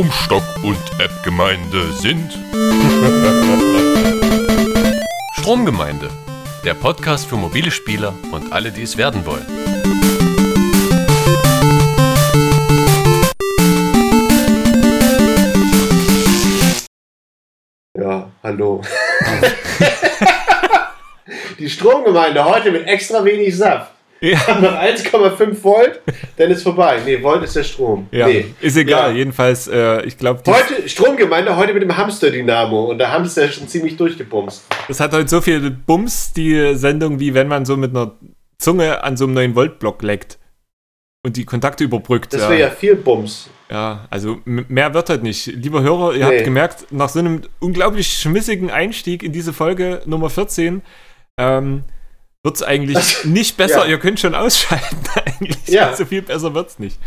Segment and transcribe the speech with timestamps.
[0.00, 2.32] Stromstock und App-Gemeinde sind
[5.34, 6.08] Stromgemeinde,
[6.64, 9.44] der Podcast für mobile Spieler und alle, die es werden wollen.
[17.94, 18.80] Ja, hallo.
[21.58, 23.92] Die Stromgemeinde heute mit extra wenig Saft.
[24.20, 24.38] Ja.
[24.60, 26.00] Noch 1,5 Volt,
[26.36, 27.00] dann ist vorbei.
[27.06, 28.06] Nee, Volt ist der Strom.
[28.10, 28.44] Ja, nee.
[28.60, 29.10] ist egal.
[29.12, 29.16] Ja.
[29.16, 32.84] Jedenfalls, äh, ich glaube, Heute, Stromgemeinde, heute mit dem Hamster-Dynamo.
[32.90, 34.64] Und der Hamster ist schon ziemlich durchgebumst.
[34.88, 38.12] das hat heute so viel Bums, die Sendung, wie wenn man so mit einer
[38.58, 40.38] Zunge an so einem neuen Voltblock leckt
[41.24, 42.34] und die Kontakte überbrückt.
[42.34, 42.50] Das ja.
[42.50, 43.48] wäre ja viel Bums.
[43.70, 45.46] ja, also mehr wird halt nicht.
[45.46, 46.36] Lieber Hörer, ihr Nee.
[46.36, 50.82] habt gemerkt, nach so einem unglaublich schmissigen Einstieg in diese Folge Nummer 14,
[51.38, 51.84] ähm,
[52.42, 53.84] wird es eigentlich Das- nicht besser.
[53.84, 53.90] ja.
[53.90, 55.68] Ihr könnt schon ausschalten eigentlich.
[55.68, 55.94] Ja.
[55.94, 56.98] So viel besser wird's nicht.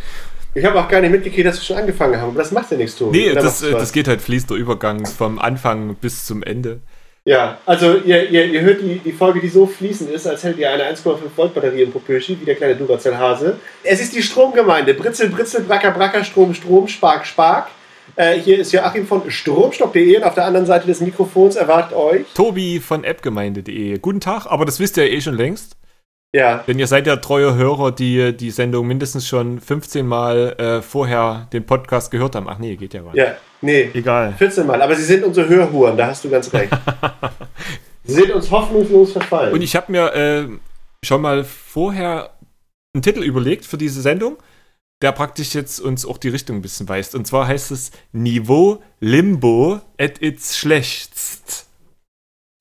[0.55, 2.29] Ich habe auch gar nicht mitgekriegt, dass wir schon angefangen haben.
[2.29, 3.17] Aber das macht ja nichts, Tobi.
[3.29, 6.79] Nee, das, das geht halt fließt der Übergang vom Anfang bis zum Ende.
[7.25, 10.59] Ja, also ihr, ihr, ihr hört die, die Folge, die so fließend ist, als hättet
[10.59, 13.57] ihr eine 1,5 Volt Batterie im Popöschi, wie der kleine Duracell-Hase.
[13.81, 14.93] Es ist die Stromgemeinde.
[14.93, 17.69] Britzel, Britzel, Bracker, Bracker, Strom, Strom, Spark, Spark.
[18.15, 22.25] Äh, hier ist Joachim von stromstock.de und auf der anderen Seite des Mikrofons erwartet euch.
[22.35, 23.97] Tobi von appgemeinde.de.
[23.99, 25.77] Guten Tag, aber das wisst ihr ja eh schon längst.
[26.35, 30.81] Ja, Denn ihr seid ja treue Hörer, die die Sendung mindestens schon 15 Mal äh,
[30.81, 32.47] vorher den Podcast gehört haben.
[32.49, 33.15] Ach nee, geht ja nicht.
[33.15, 34.33] ja, nee, Egal.
[34.37, 34.81] 14 Mal.
[34.81, 36.71] Aber sie sind unsere Hörhuren, da hast du ganz recht.
[38.03, 39.53] sie sind uns hoffnungslos verfallen.
[39.53, 40.47] Und ich habe mir äh,
[41.05, 42.31] schon mal vorher
[42.95, 44.37] einen Titel überlegt für diese Sendung,
[45.03, 47.13] der praktisch jetzt uns auch die Richtung ein bisschen weist.
[47.13, 51.67] Und zwar heißt es Niveau Limbo at its schlechtst.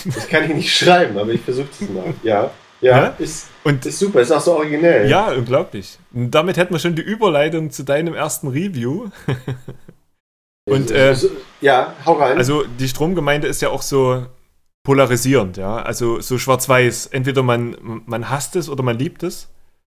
[0.04, 2.12] das kann ich nicht schreiben, aber ich versuche es mal.
[2.22, 3.06] Ja, ja, Ja?
[3.18, 5.08] Ist, Und ist super, ist auch so originell.
[5.08, 5.98] ja, unglaublich.
[6.12, 9.08] Und damit hätten wir schon die Überleitung zu deinem ersten Review.
[10.68, 12.38] Und, äh, So- ja, hau rein.
[12.38, 14.26] Also die Stromgemeinde ist ja auch so
[14.84, 15.76] polarisierend, ja.
[15.82, 17.06] Also so schwarz-weiß.
[17.06, 19.48] Entweder man, man hasst es oder man liebt es.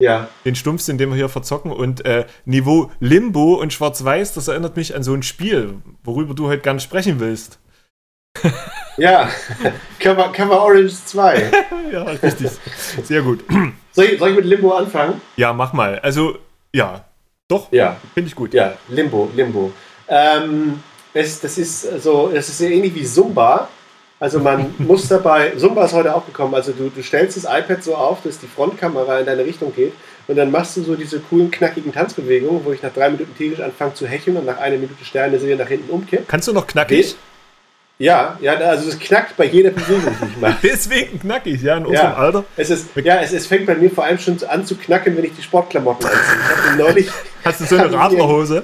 [0.03, 0.27] Ja.
[0.45, 1.71] Den Stumpfsinn, den wir hier verzocken.
[1.71, 6.47] Und äh, Niveau Limbo und Schwarz-Weiß, das erinnert mich an so ein Spiel, worüber du
[6.47, 7.59] heute gerne sprechen willst.
[8.97, 9.29] Ja,
[9.99, 11.51] Cover, Cover Orange 2.
[11.91, 12.51] ja, richtig.
[13.03, 13.43] Sehr gut.
[13.93, 15.21] Soll ich, soll ich mit Limbo anfangen?
[15.37, 15.99] Ja, mach mal.
[15.99, 16.37] Also,
[16.73, 17.05] ja.
[17.47, 18.51] Doch, Ja, finde ich gut.
[18.53, 19.71] ja, Limbo, Limbo.
[20.07, 20.81] Ähm,
[21.13, 23.69] es, das ist so, das ist ähnlich wie Zumba.
[24.23, 27.83] Also man muss dabei, Zumba ist heute auch gekommen, also du, du stellst das iPad
[27.83, 29.91] so auf, dass die Frontkamera in deine Richtung geht
[30.29, 33.59] und dann machst du so diese coolen, knackigen Tanzbewegungen, wo ich nach drei Minuten tierisch
[33.59, 36.29] anfange zu hecheln und nach einer Minute Sterne sehe nach hinten umkippt.
[36.29, 37.17] Kannst du noch knackig?
[37.99, 40.55] Ja, ja, also es knackt bei jeder Bewegung, die ich mache.
[40.63, 42.15] Deswegen knackig, ja, in unserem Ja.
[42.15, 42.45] Alter.
[42.55, 45.25] Es ist, ja, es, es fängt bei mir vor allem schon an zu knacken, wenn
[45.25, 46.71] ich die Sportklamotten anziehe.
[46.71, 47.09] Ich neulich,
[47.43, 48.63] Hast du so eine Radlerhose?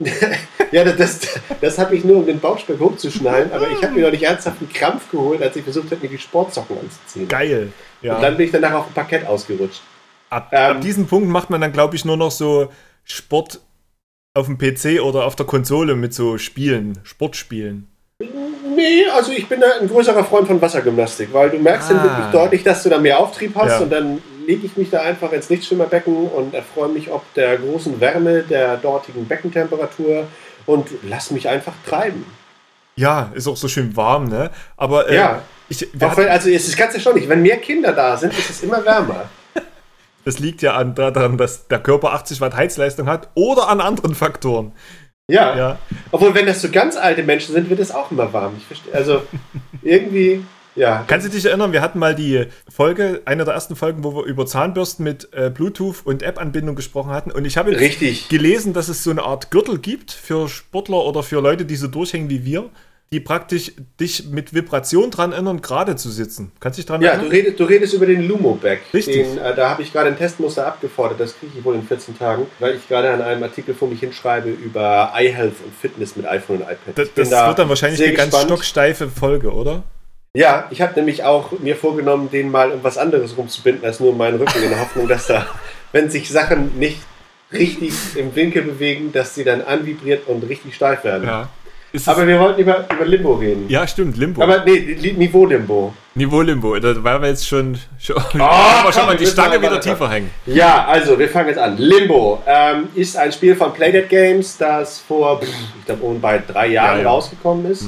[0.72, 1.20] ja, das,
[1.60, 4.72] das habe ich nur, um den Bauchspeck hochzuschnallen, aber ich habe mir neulich ernsthaft einen
[4.72, 7.28] Krampf geholt, als ich versucht habe, mir die Sportsocken anzuziehen.
[7.28, 7.72] Geil.
[8.00, 8.16] Ja.
[8.16, 9.82] Und dann bin ich danach auf dem Parkett ausgerutscht.
[10.30, 12.70] Ab, Ähm, ab diesem Punkt macht man dann, glaube ich, nur noch so
[13.04, 13.60] Sport
[14.34, 17.88] auf dem PC oder auf der Konsole mit so Spielen, Sportspielen.
[18.76, 22.04] Nee, also ich bin da ein größerer Freund von Wassergymnastik, weil du merkst dann Ah.
[22.04, 23.78] wirklich deutlich, dass du da mehr Auftrieb hast Ja.
[23.80, 28.00] und dann lege ich mich da einfach ins Lichtschwimmerbecken und erfreue mich ob der großen
[28.00, 30.26] Wärme, der dortigen Beckentemperatur
[30.66, 32.24] und lass mich einfach treiben.
[32.96, 34.50] Ja, ist auch so schön warm, ne?
[34.76, 35.42] Aber äh, Ja.
[35.68, 39.28] ich, also es ist ganz erstaunlich, wenn mehr Kinder da sind, ist es immer wärmer.
[40.24, 44.14] das liegt ja an, daran, dass der Körper 80 Watt Heizleistung hat oder an anderen
[44.14, 44.72] Faktoren.
[45.30, 45.56] Ja.
[45.56, 45.78] Ja.
[46.10, 48.54] Obwohl, wenn das so ganz alte Menschen sind, wird es auch immer warm.
[48.58, 48.92] Ich verstehe.
[48.92, 49.22] Also
[49.82, 50.44] irgendwie,
[50.80, 51.04] ja.
[51.06, 54.24] Kannst du dich erinnern, wir hatten mal die Folge, eine der ersten Folgen, wo wir
[54.24, 57.30] über Zahnbürsten mit äh, Bluetooth und App-Anbindung gesprochen hatten.
[57.30, 58.28] Und ich habe Richtig.
[58.28, 61.86] gelesen, dass es so eine Art Gürtel gibt für Sportler oder für Leute, die so
[61.86, 62.70] durchhängen wie wir,
[63.12, 66.52] die praktisch dich mit Vibration dran erinnern, gerade zu sitzen.
[66.60, 67.32] Kannst du dich dran Ja, du erinnern?
[67.32, 68.78] redest, du redest über den Lumo-Bag.
[68.94, 69.16] Richtig.
[69.16, 71.18] Den, äh, da habe ich gerade ein Testmuster abgefordert.
[71.18, 73.98] Das kriege ich wohl in 14 Tagen, weil ich gerade an einem Artikel vor mich
[73.98, 76.78] hinschreibe über Eye Health und Fitness mit iPhone und iPad.
[76.94, 78.44] Das, das da wird dann wahrscheinlich eine ganz gespannt.
[78.48, 79.82] stocksteife Folge, oder?
[80.36, 84.10] Ja, ich habe nämlich auch mir vorgenommen, den mal um was anderes rumzubinden als nur
[84.10, 85.44] um meinen Rücken, in der Hoffnung, dass da,
[85.90, 86.98] wenn sich Sachen nicht
[87.52, 91.26] richtig im Winkel bewegen, dass sie dann anvibriert und richtig steif werden.
[91.26, 91.48] Ja.
[92.06, 93.64] Aber wir wollten über, über Limbo reden.
[93.68, 94.40] ja, stimmt, Limbo.
[94.44, 95.92] Aber nee, Li- Niveau-Limbo.
[96.14, 99.60] Niveau Limbo, da weil wir jetzt schon, schon, können wir schon komm, mal die Stange
[99.60, 100.30] wieder tiefer hängen.
[100.46, 101.76] Ja, also wir fangen jetzt an.
[101.76, 106.68] Limbo ähm, ist ein Spiel von Playdead Games, das vor, ich glaube, um bei drei
[106.68, 107.08] Jahren Ja, ja.
[107.10, 107.86] rausgekommen ist.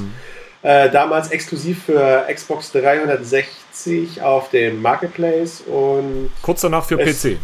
[0.63, 7.37] Äh, damals exklusiv für Xbox 360 auf dem Marketplace und Kurz danach für Es- PC.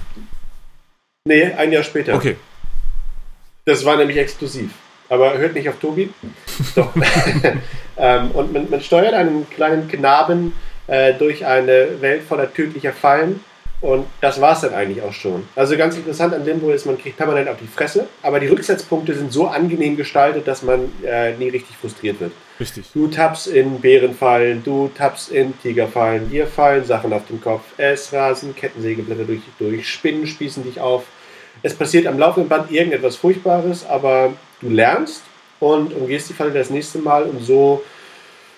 [1.25, 2.15] nee, ein Jahr später.
[2.15, 2.37] Okay.
[3.65, 4.71] Das war nämlich exklusiv.
[5.09, 6.11] aber hört nicht auf Tobi.
[6.75, 6.93] Doch.
[7.97, 10.53] ähm, und man, man, steuert einen kleinen Knaben
[10.87, 13.43] äh, durch eine Welt voller tödlicher Fallen
[13.81, 15.47] und das war es dann eigentlich auch schon.
[15.55, 19.13] Also ganz interessant an Limbo ist, man kriegt permanent auf die Fresse, aber die Rücksetzpunkte
[19.13, 22.31] sind so angenehm gestaltet, dass man äh, nie richtig frustriert wird.
[22.59, 22.87] Richtig.
[22.93, 28.11] Du tappst in Bärenfallen, du tappst in Tigerfallen, dir fallen Sachen auf den Kopf, es
[28.11, 31.05] rasen Kettensägeblätter durch, durch, Spinnen spießen dich auf.
[31.63, 35.23] Es passiert am laufenden Band irgendetwas Furchtbares, aber du lernst
[35.61, 37.81] und umgehst die Falle das nächste Mal und so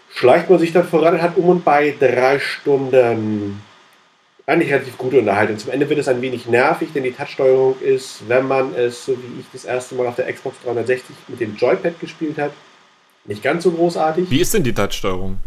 [0.09, 3.61] schleicht man sich dann voran und hat um und bei drei Stunden
[4.47, 5.59] eigentlich relativ gute Unterhaltung.
[5.59, 9.13] Zum Ende wird es ein wenig nervig, denn die Touchsteuerung ist, wenn man es, so
[9.13, 12.51] wie ich das erste Mal auf der Xbox 360 mit dem Joypad gespielt hat,
[13.25, 14.29] nicht ganz so großartig.
[14.29, 15.37] Wie ist denn die Touchsteuerung?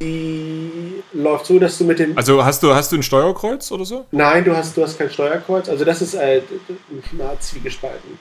[0.00, 2.16] Die läuft so, dass du mit dem.
[2.16, 4.04] Also hast du, hast du ein Steuerkreuz oder so?
[4.10, 5.68] Nein, du hast, du hast kein Steuerkreuz.
[5.68, 6.42] Also das ist äh,
[7.12, 8.18] na, zwiegespalten.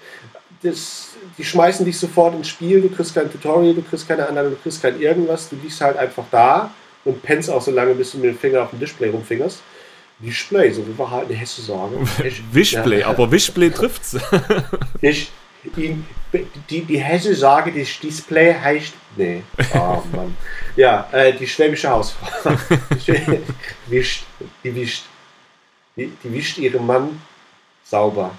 [0.64, 4.52] Das, die schmeißen dich sofort ins Spiel, du kriegst kein Tutorial, du kriegst keine Anleitung,
[4.52, 6.72] du kriegst kein irgendwas, du liegst halt einfach da
[7.04, 9.62] und pennst auch so lange, bis du mit dem Finger auf dem Display rumfingerst.
[10.20, 12.10] Display, so wie wir halt in Hesse sagen.
[12.52, 13.08] Wischplay, ja.
[13.08, 14.18] aber Wischplay trifft's.
[15.02, 15.30] Ich,
[15.76, 16.04] die,
[16.70, 18.94] die, die Hesse sagen, das Display heißt.
[19.16, 19.44] Nee.
[19.74, 20.36] Oh Mann.
[20.76, 22.56] Ja, äh, die schwäbische Hausfrau.
[23.88, 24.26] wischt,
[24.64, 25.06] die wischt.
[25.96, 27.22] Die, die wischt ihren Mann
[27.84, 28.32] sauber.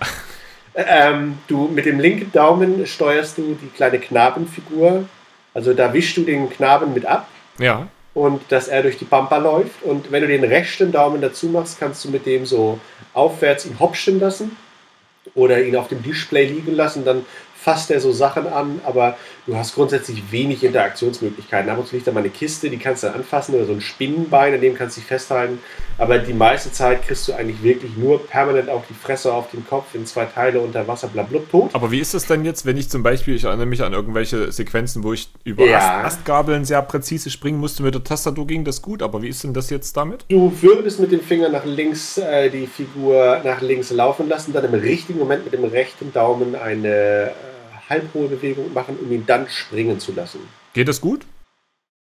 [0.75, 5.09] Ähm, du mit dem linken Daumen steuerst du die kleine Knabenfigur.
[5.55, 7.29] Also da wischst du den Knaben mit ab.
[7.59, 9.83] Ja und dass er durch die Pampa läuft.
[9.83, 12.81] Und wenn du den rechten Daumen dazu machst, kannst du mit dem so
[13.13, 14.57] aufwärts ihn hopschen lassen
[15.35, 17.05] oder ihn auf dem Display liegen lassen.
[17.05, 17.25] Dann
[17.55, 21.85] fasst er so Sachen an, aber du hast grundsätzlich wenig Interaktionsmöglichkeiten.
[21.85, 24.55] Zu liegt da mal eine Kiste, die kannst du dann anfassen oder so ein Spinnenbein,
[24.55, 25.59] an dem kannst du dich festhalten.
[25.99, 29.67] Aber die meiste Zeit kriegst du eigentlich wirklich nur permanent auf die Fresse, auf den
[29.67, 31.71] Kopf, in zwei Teile unter Wasser, blablabla, tot.
[31.73, 34.53] Aber wie ist das denn jetzt, wenn ich zum Beispiel, ich erinnere mich an irgendwelche
[34.53, 36.03] Sequenzen, wo ich über ja.
[36.03, 39.43] Ast Astgabeln sehr präzise springen musste mit der Tastatur, ging das gut, aber wie ist
[39.45, 40.25] denn das jetzt damit?
[40.29, 44.65] Du würdest mit dem Finger nach links äh, die Figur nach links laufen lassen, dann
[44.65, 46.89] im richtigen Moment mit dem rechten Daumen eine...
[46.89, 47.31] Äh,
[47.89, 50.41] halbhohe Bewegung machen, um ihn dann springen zu lassen.
[50.73, 51.25] Geht das gut?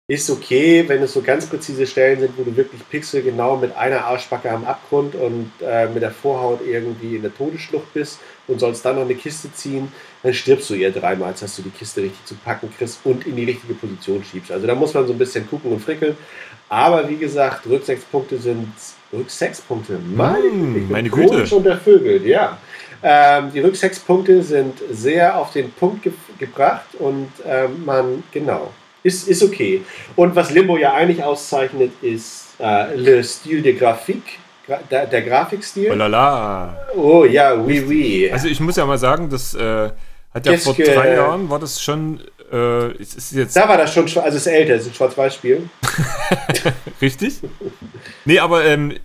[0.10, 4.06] Ist okay, wenn es so ganz präzise Stellen sind, wo du wirklich pixelgenau mit einer
[4.06, 8.18] Arschbacke am Abgrund und äh, mit der Vorhaut irgendwie in der Todesschlucht bist
[8.48, 9.92] und sollst dann noch eine Kiste ziehen,
[10.24, 13.28] dann stirbst du eher dreimal, als dass du die Kiste richtig zu packen kriegst und
[13.28, 14.52] in die richtige Position schiebst.
[14.52, 16.18] Also da muss man so ein bisschen gucken und frickeln.
[16.70, 18.68] Aber wie gesagt, Rücksechspunkte sind
[19.14, 20.00] Rücksechspunkte.
[20.00, 21.56] Meine, mmh, meine Güte.
[21.56, 22.58] Und der Vögel, ja.
[23.04, 28.72] Ähm, die Rücksechspunkte sind sehr auf den Punkt ge gebracht und ähm, man, genau,
[29.10, 29.82] ist, ist okay.
[30.16, 34.24] Und was Limbo ja eigentlich auszeichnet, ist äh, le Stil de Grafik,
[34.92, 35.92] der, der Grafikstil.
[35.92, 38.32] Oh la Oh ja, oui, oui.
[38.32, 39.90] Also ich muss ja mal sagen, das äh,
[40.34, 42.22] hat ja vor drei Jahren, war das schon
[42.52, 45.70] äh, ist jetzt da war das schon, also es ist älter, es ist ein Schwarz-Weiß-Spiel.
[47.02, 47.36] Richtig?
[48.26, 48.96] Nee, aber ähm,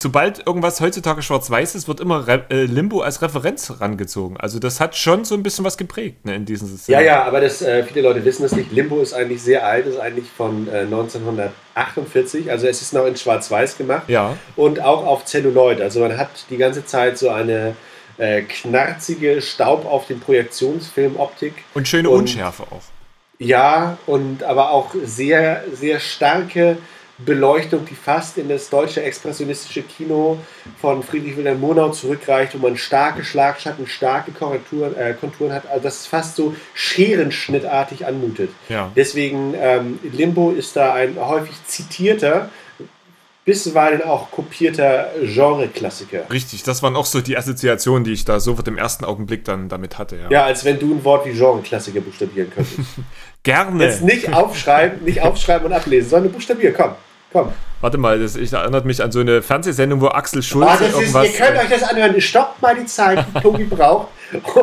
[0.00, 4.36] sobald irgendwas heutzutage schwarz-weiß ist, wird immer Re äh, Limbo als Referenz rangezogen.
[4.36, 6.92] Also das hat schon so ein bisschen was geprägt ne, in diesem System.
[6.92, 8.70] Ja, ja, aber das, äh, viele Leute wissen das nicht.
[8.70, 12.50] Limbo ist eigentlich sehr alt, ist eigentlich von äh, 1948.
[12.50, 14.08] Also es ist noch in schwarz-weiß gemacht.
[14.08, 14.36] Ja.
[14.54, 15.80] Und auch auf Celluloid.
[15.80, 17.74] Also man hat die ganze Zeit so eine
[18.18, 21.54] äh, knarzige Staub auf den Projektionsfilm-Optik.
[21.74, 22.82] Und schöne und, Unschärfe auch.
[23.40, 26.78] Ja, und aber auch sehr, sehr starke
[27.18, 30.38] Beleuchtung, die fast in das deutsche expressionistische Kino
[30.80, 35.82] von Friedrich Wilhelm Monau zurückreicht, wo man starke Schlagschatten, starke Korrekturen, äh, Konturen hat, also
[35.82, 38.50] das fast so scherenschnittartig anmutet.
[38.68, 38.92] Ja.
[38.94, 42.50] Deswegen ähm, Limbo ist da ein häufig zitierter,
[43.44, 46.30] bisweilen auch kopierter Genre-Klassiker.
[46.30, 49.68] Richtig, das waren auch so die Assoziationen, die ich da sofort im ersten Augenblick dann
[49.68, 50.16] damit hatte.
[50.16, 52.78] Ja, ja als wenn du ein Wort wie Genre-Klassiker buchstabieren könntest.
[53.42, 53.84] Gerne.
[53.84, 56.90] Jetzt nicht aufschreiben, nicht aufschreiben und ablesen, sondern buchstabieren, komm.
[57.32, 57.52] Komm.
[57.80, 61.26] Warte mal, das ich, erinnert mich an so eine Fernsehsendung, wo Axel Schulz ah, irgendwas...
[61.26, 62.20] Ist, ihr könnt euch das anhören.
[62.20, 64.08] Stoppt mal die Zeit, die Tobi braucht,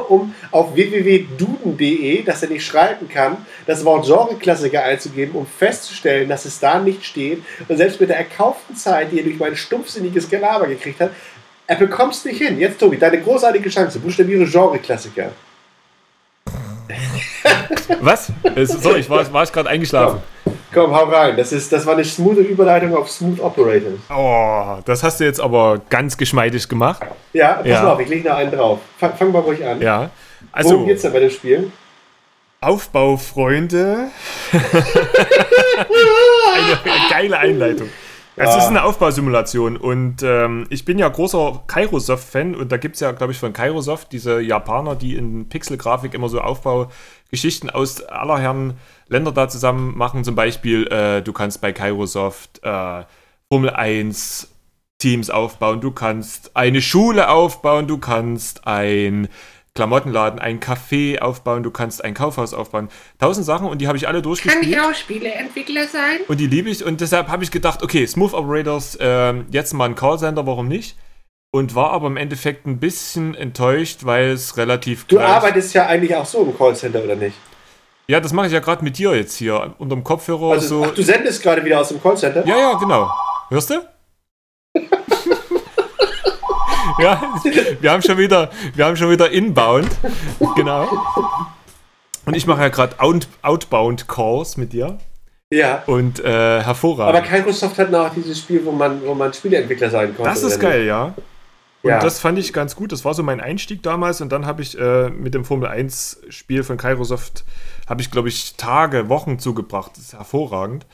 [0.09, 6.45] um auf www.duden.de, dass er nicht schreiben kann, das Wort Genreklassiker einzugeben, um festzustellen, dass
[6.45, 7.43] es da nicht steht.
[7.67, 11.11] Und selbst mit der erkauften Zeit, die er durch mein stumpfsinniges Gelaber gekriegt hat,
[11.67, 12.59] er bekommt es nicht hin.
[12.59, 13.99] Jetzt, Tobi, deine großartige Chance.
[13.99, 15.31] Buchstabiere Genreklassiker.
[18.01, 18.31] Was?
[18.63, 20.21] Sorry, ich war, war ich gerade eingeschlafen.
[20.43, 21.37] Komm, komm, hau rein.
[21.37, 23.99] Das, ist, das war eine smooth Überleitung auf Smooth Operators.
[24.15, 27.01] Oh, das hast du jetzt aber ganz geschmeidig gemacht.
[27.33, 27.91] Ja, pass ja.
[27.91, 28.79] auf, ich lege noch einen drauf.
[28.99, 29.81] Fang, fang mal ruhig an.
[29.81, 30.09] Ja.
[30.51, 31.71] Also, Worum geht's denn bei dem Spiel?
[32.61, 34.09] Aufbaufreunde.
[34.51, 34.61] eine,
[37.09, 37.89] geile Einleitung.
[38.37, 42.99] Es ist eine Aufbausimulation und ähm, ich bin ja großer Kairosoft-Fan und da gibt es
[42.99, 48.37] ja, glaube ich, von Kairosoft diese Japaner, die in Pixelgrafik immer so Aufbaugeschichten aus aller
[48.39, 48.73] Herren
[49.07, 50.23] Länder da zusammen machen.
[50.23, 53.03] Zum Beispiel, äh, du kannst bei Kairosoft äh,
[53.51, 54.51] Formel 1
[54.97, 59.27] Teams aufbauen, du kannst eine Schule aufbauen, du kannst ein
[59.75, 62.87] Klamottenladen, ein Café aufbauen, du kannst ein Kaufhaus aufbauen.
[63.19, 64.63] Tausend Sachen und die habe ich alle durchgespielt.
[64.63, 66.19] Kann ich auch Spieleentwickler sein?
[66.29, 69.85] Und die liebe ich und deshalb habe ich gedacht, okay, Smooth Operators, äh, jetzt mal
[69.85, 70.97] ein Callcenter, warum nicht?
[71.51, 76.15] Und war aber im Endeffekt ein bisschen enttäuscht, weil es relativ Du arbeitest ja eigentlich
[76.15, 77.35] auch so im Callcenter, oder nicht?
[78.07, 80.85] Ja, das mache ich ja gerade mit dir jetzt hier, unterm Kopfhörer also, so.
[80.87, 82.45] Ach, du sendest gerade wieder aus dem Callcenter?
[82.45, 83.09] Ja, ja, genau.
[83.49, 83.81] Hörst du?
[86.99, 87.33] ja,
[87.81, 89.89] wir haben schon wieder, wir haben schon wieder inbound.
[90.55, 90.87] Genau.
[92.25, 94.99] Und ich mache ja gerade out, outbound Calls mit dir.
[95.51, 95.83] Ja.
[95.87, 97.17] Und äh, hervorragend.
[97.17, 100.29] Aber Microsoft hat noch dieses Spiel, wo man, wo man Spieleentwickler sein konnte.
[100.29, 101.13] Das ist geil, ja.
[101.85, 101.99] Und Ja.
[101.99, 102.91] das fand ich ganz gut.
[102.91, 104.19] Das war so mein Einstieg damals.
[104.19, 107.45] Und dann habe ich äh, mit dem Formel 1 Spiel von Kairosoft,
[107.87, 109.91] habe ich, glaube ich, Tage, Wochen zugebracht.
[109.95, 110.87] Das ist hervorragend.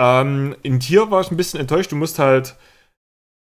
[0.00, 1.92] Ähm, in hier war ich ein bisschen enttäuscht.
[1.92, 2.56] Du musst halt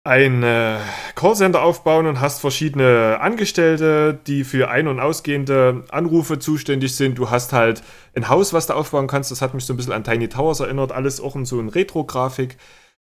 [0.04, 0.80] ein äh,
[1.14, 7.20] Callcenter aufbauen und hast verschiedene Angestellte, die für ein- und ausgehende Anrufe zuständig sind.
[7.20, 7.84] Du hast halt
[8.16, 9.30] ein Haus, was du aufbauen kannst.
[9.30, 10.92] Das hat mich so ein bisschen an Tiny Towers erinnert.
[10.92, 12.58] Alles auch in so eine Retro-Grafik.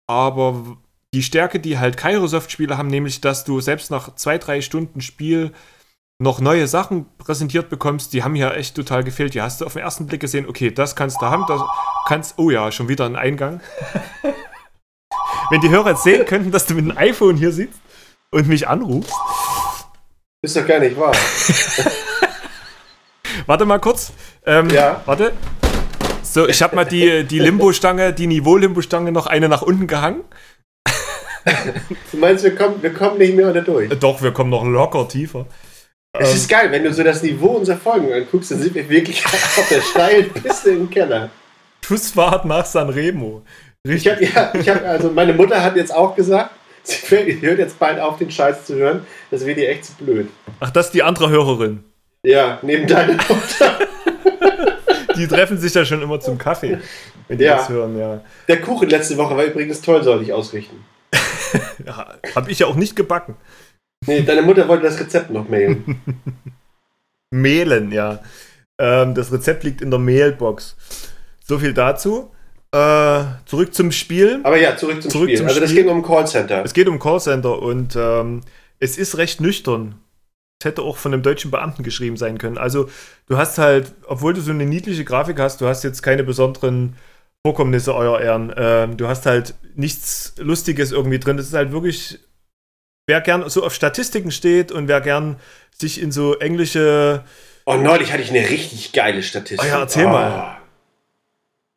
[0.10, 0.78] Aber
[1.18, 5.52] die Stärke, die halt Kairosoft-Spiele haben, nämlich, dass du selbst nach zwei, drei Stunden Spiel
[6.20, 9.34] noch neue Sachen präsentiert bekommst, die haben hier echt total gefehlt.
[9.34, 11.60] Die hast du auf den ersten Blick gesehen, okay, das kannst du haben, das
[12.08, 13.62] kannst, oh ja, schon wieder ein Eingang.
[15.50, 17.80] Wenn die Hörer jetzt sehen könnten, dass du mit einem iPhone hier sitzt
[18.30, 19.12] und mich anrufst.
[20.44, 21.16] Ist doch gar nicht wahr.
[23.48, 24.14] Warte mal kurz.
[24.46, 25.02] Ähm, Ja.
[25.06, 25.34] Warte.
[26.22, 30.22] So, ich habe mal die, die Limbo-Stange, die Niveau-Limbo-Stange noch eine nach unten gehangen.
[32.12, 33.92] Du meinst, wir kommen, wir kommen nicht mehr unter durch.
[33.92, 35.46] Äh, Doch, wir kommen noch locker tiefer.
[36.14, 38.88] Es Ähm, ist geil, wenn du so das Niveau unserer Folgen anguckst, dann sind wir
[38.90, 41.30] wirklich auf der steilen Piste im Keller.
[41.86, 43.44] Schussfahrt nach Sanremo.
[43.84, 46.52] Ich habe ja, ich habe also meine Mutter hat jetzt auch gesagt,
[46.84, 49.06] sie hört jetzt bald auf, den Scheiß zu hören.
[49.32, 50.28] Das wäre dir echt zu blöd.
[50.60, 51.84] Ach, das ist die andere Hörerin.
[52.24, 53.80] Ja, neben deiner Mutter.
[55.16, 56.78] Die treffen sich ja schon immer zum Kaffee,
[57.28, 57.56] wenn die Ja.
[57.56, 58.22] das hören, ja.
[58.48, 60.86] Der Kuchen letzte Woche war übrigens toll, soll ich ausrichten.
[61.88, 63.36] Ja Habe ich ja auch nicht gebacken.
[64.06, 66.02] Nee, deine Mutter wollte das Rezept noch mailen.
[67.32, 68.20] Mehlen, ja.
[68.80, 70.76] Ähm, das Rezept liegt in der Mailbox.
[71.44, 72.32] So viel dazu.
[72.72, 74.42] Äh, zurück zum Spiel.
[74.44, 75.38] Aber ja, zurück zum Zurück Spiel.
[75.38, 75.84] zum also das Spiel.
[75.84, 76.64] ging um Callcenter.
[76.64, 78.42] Es geht um Callcenter und ähm,
[78.80, 79.96] es ist recht nüchtern.
[80.60, 82.58] Es hätte auch von einem deutschen Beamten geschrieben sein können.
[82.58, 82.90] Also
[83.28, 86.96] du hast halt, obwohl du so eine niedliche Grafik hast, du hast jetzt keine besonderen
[87.48, 88.54] Vorkommnisse, euer Ehren.
[88.58, 91.40] Ähm, du hast halt nichts Lustiges irgendwie drin.
[91.40, 92.20] Es ist halt wirklich,
[93.08, 95.38] wer gern so auf Statistiken steht und wer gern
[95.74, 97.24] sich in so englische
[97.66, 99.62] Oh, neulich hatte ich eine richtig geile Statistik.
[99.66, 100.10] Oh ja, erzähl Oh.
[100.10, 100.58] mal.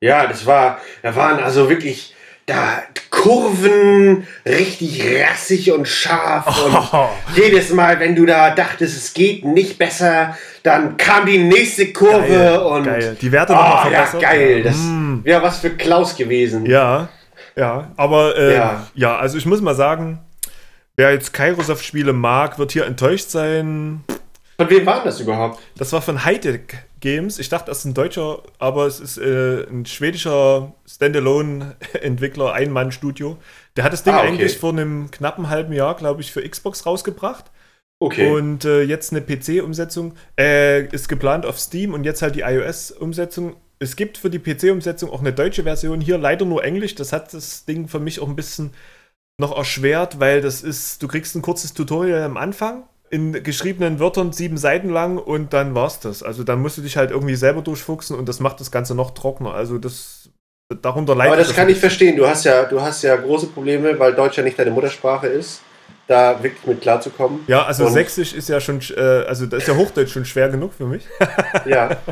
[0.03, 2.17] Ja, das war, da waren also wirklich
[2.51, 7.09] da Kurven richtig rassig und scharf Oh.
[7.29, 11.93] und jedes Mal, wenn du da dachtest, es geht nicht besser, dann kam die nächste
[11.93, 13.17] Kurve Geil, und geil.
[13.21, 14.23] Die Werte oh, nochmal ja, verbessert.
[14.23, 15.21] geil, das Mm.
[15.25, 16.67] wäre was für Klaus gewesen.
[16.67, 17.09] Ja,
[17.57, 18.87] ja, aber äh, ja.
[18.95, 19.17] Ja.
[19.19, 20.19] also ich muss mal sagen,
[20.97, 24.03] wer jetzt Kairosoft-Spiele mag, wird hier enttäuscht sein.
[24.57, 25.61] Von wem war das überhaupt?
[25.77, 26.61] Das war von Hightech
[27.01, 27.39] Games.
[27.39, 33.39] Ich dachte, das ist ein deutscher, aber es ist äh, ein schwedischer Standalone-Entwickler, Ein-Mann-Studio.
[33.77, 34.29] Der hat das Ding Ah, okay.
[34.29, 37.51] eigentlich vor einem knappen halben Jahr, glaube ich, für Xbox rausgebracht.
[37.99, 38.31] Okay.
[38.31, 43.57] Und äh, jetzt eine PC-Umsetzung äh, ist geplant auf Steam und jetzt halt die iOS-Umsetzung.
[43.79, 46.95] Es gibt für die PC-Umsetzung auch eine deutsche Version, hier leider nur Englisch.
[46.95, 48.73] Das hat das Ding für mich auch ein bisschen
[49.39, 54.33] noch erschwert, weil das ist, du kriegst ein kurzes Tutorial am Anfang in geschriebenen Wörtern
[54.33, 56.23] sieben Seiten lang und dann war's das.
[56.23, 59.11] Also dann musst du dich halt irgendwie selber durchfuchsen und das macht das Ganze noch
[59.13, 59.53] trockener.
[59.53, 60.31] Also das
[60.81, 62.17] darunter leidet Aber das kann ein ich verstehen.
[62.17, 65.63] Du hast ja, du hast ja große Probleme, weil Deutsch ja nicht deine Muttersprache ist,
[66.07, 67.41] da wirklich mit klarzukommen.
[67.49, 70.49] Ja, also Und- Sächsisch ist ja schon, äh, also da ist ja Hochdeutsch schon schwer
[70.49, 71.05] genug für mich.
[71.67, 71.91] Ja.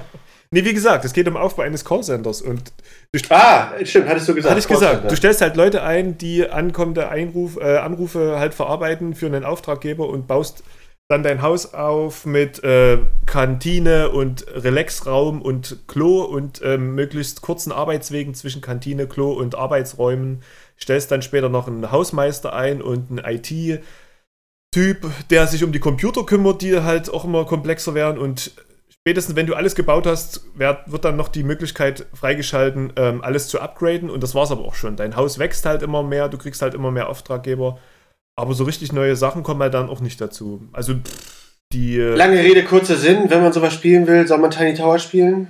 [0.50, 2.72] Nee, wie gesagt, es geht um Aufbau eines Callcenters und
[3.12, 4.50] du, Ah, stimmt, hattest du gesagt.
[4.50, 9.14] hatte ich gesagt, du stellst halt Leute ein, die ankommende Einruf, äh, Anrufe halt verarbeiten
[9.14, 10.62] für einen Auftraggeber und baust
[11.08, 17.72] dann dein Haus auf mit äh, Kantine und Relaxraum und Klo und ähm, möglichst kurzen
[17.72, 20.42] Arbeitswegen zwischen Kantine, Klo und Arbeitsräumen.
[20.78, 26.24] Stellst dann später noch einen Hausmeister ein und einen IT-Typ, der sich um die Computer
[26.24, 28.52] kümmert, die halt auch immer komplexer werden und
[28.90, 33.48] spätestens wenn du alles gebaut hast, wird, wird dann noch die Möglichkeit freigeschalten, ähm, alles
[33.48, 34.10] zu upgraden.
[34.10, 34.96] Und das war's aber auch schon.
[34.96, 37.78] Dein Haus wächst halt immer mehr, du kriegst halt immer mehr Auftraggeber.
[38.38, 40.62] Aber so richtig neue Sachen kommen halt dann auch nicht dazu.
[40.72, 40.94] Also
[41.72, 41.98] die.
[41.98, 43.28] äh, Lange Rede, kurzer Sinn.
[43.28, 45.48] Wenn man sowas spielen will, soll man Tiny Tower spielen?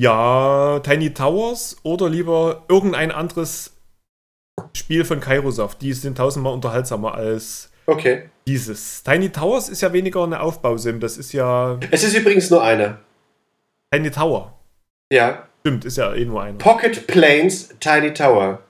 [0.00, 3.72] Ja, Tiny Towers oder lieber irgendein anderes
[4.76, 5.82] Spiel von Kairosoft.
[5.82, 8.30] Die sind tausendmal unterhaltsamer als Okay.
[8.46, 9.02] dieses.
[9.02, 12.98] Tiny Towers ist ja weniger eine Aufbausim, das ist ja Es ist übrigens nur eine.
[13.92, 14.58] Tiny Tower.
[15.12, 15.48] Ja.
[15.60, 16.58] Stimmt, ist ja eh nur einer.
[16.58, 18.60] Pocket Planes Tiny Tower.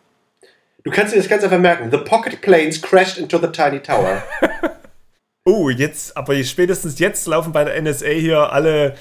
[0.85, 1.91] Du kannst dir das ganz einfach merken.
[1.91, 4.23] The Pocket Planes crashed into the Tiny Tower.
[5.47, 8.95] Oh, jetzt, aber spätestens jetzt laufen bei der NSA hier alle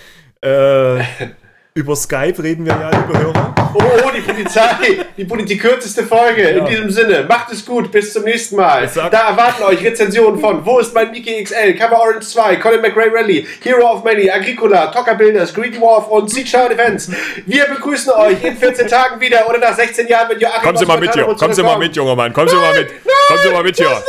[0.43, 1.01] äh,
[1.73, 3.62] über Skype reden wir ja, liebe Hörer.
[3.75, 5.05] Oh, die Polizei.
[5.17, 6.41] Die, die kürzeste Folge.
[6.43, 6.63] In Ja.
[6.65, 7.25] diesem Sinne.
[7.27, 7.91] Macht es gut.
[7.91, 8.89] Bis zum nächsten Mal.
[9.11, 11.73] Da erwarten euch Rezensionen von Wo ist mein Mickey XL?
[11.75, 16.29] Cover Orange 2, Colin McRae Rally, Hero of Many, Agricola, Tocker Builders, Greedy Wolf und
[16.29, 17.11] Sea Child Events.
[17.45, 20.85] Wir begrüßen euch in 14 Tagen wieder oder nach 16 Jahren, wenn Joachim Kommen Sie
[20.85, 22.89] mal mit hier, kommen Sie mal mit, junger Mann, kommen Sie mal mit,
[23.27, 24.03] kommen Sie mal mit hier.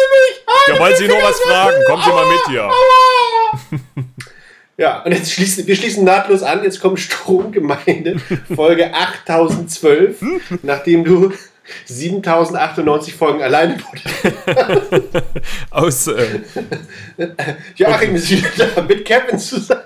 [0.67, 3.81] Wir wollen Sie nur was fragen, kommen Sie mal mit hier.
[4.77, 6.65] Ja, und jetzt schließen wir schließen nahtlos an.
[6.65, 8.17] Jetzt kommt Stromgemeinde,
[8.55, 10.23] Folge 8012,
[10.63, 11.33] nachdem du
[11.87, 15.03] 7098 Folgen alleine wurde.
[15.71, 16.41] Aus, äh,
[17.77, 19.81] Joachim ist wieder da mit Kevin zusammen.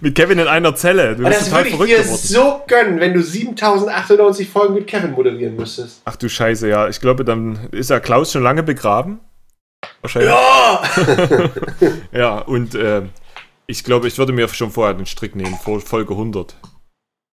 [0.00, 1.16] mit Kevin in einer Zelle.
[1.16, 2.18] Du bist das total würde ich verrückt dir geworden.
[2.20, 6.02] so gönnen, wenn du 7098 Folgen mit Kevin moderieren müsstest.
[6.04, 6.88] Ach du Scheiße, ja.
[6.88, 9.20] Ich glaube, dann ist ja Klaus schon lange begraben.
[10.00, 10.30] Wahrscheinlich.
[10.32, 10.82] Ja!
[12.12, 13.02] Ja, und äh,
[13.72, 16.56] ich glaube, ich würde mir schon vorher den Strick nehmen, vor Folge 100.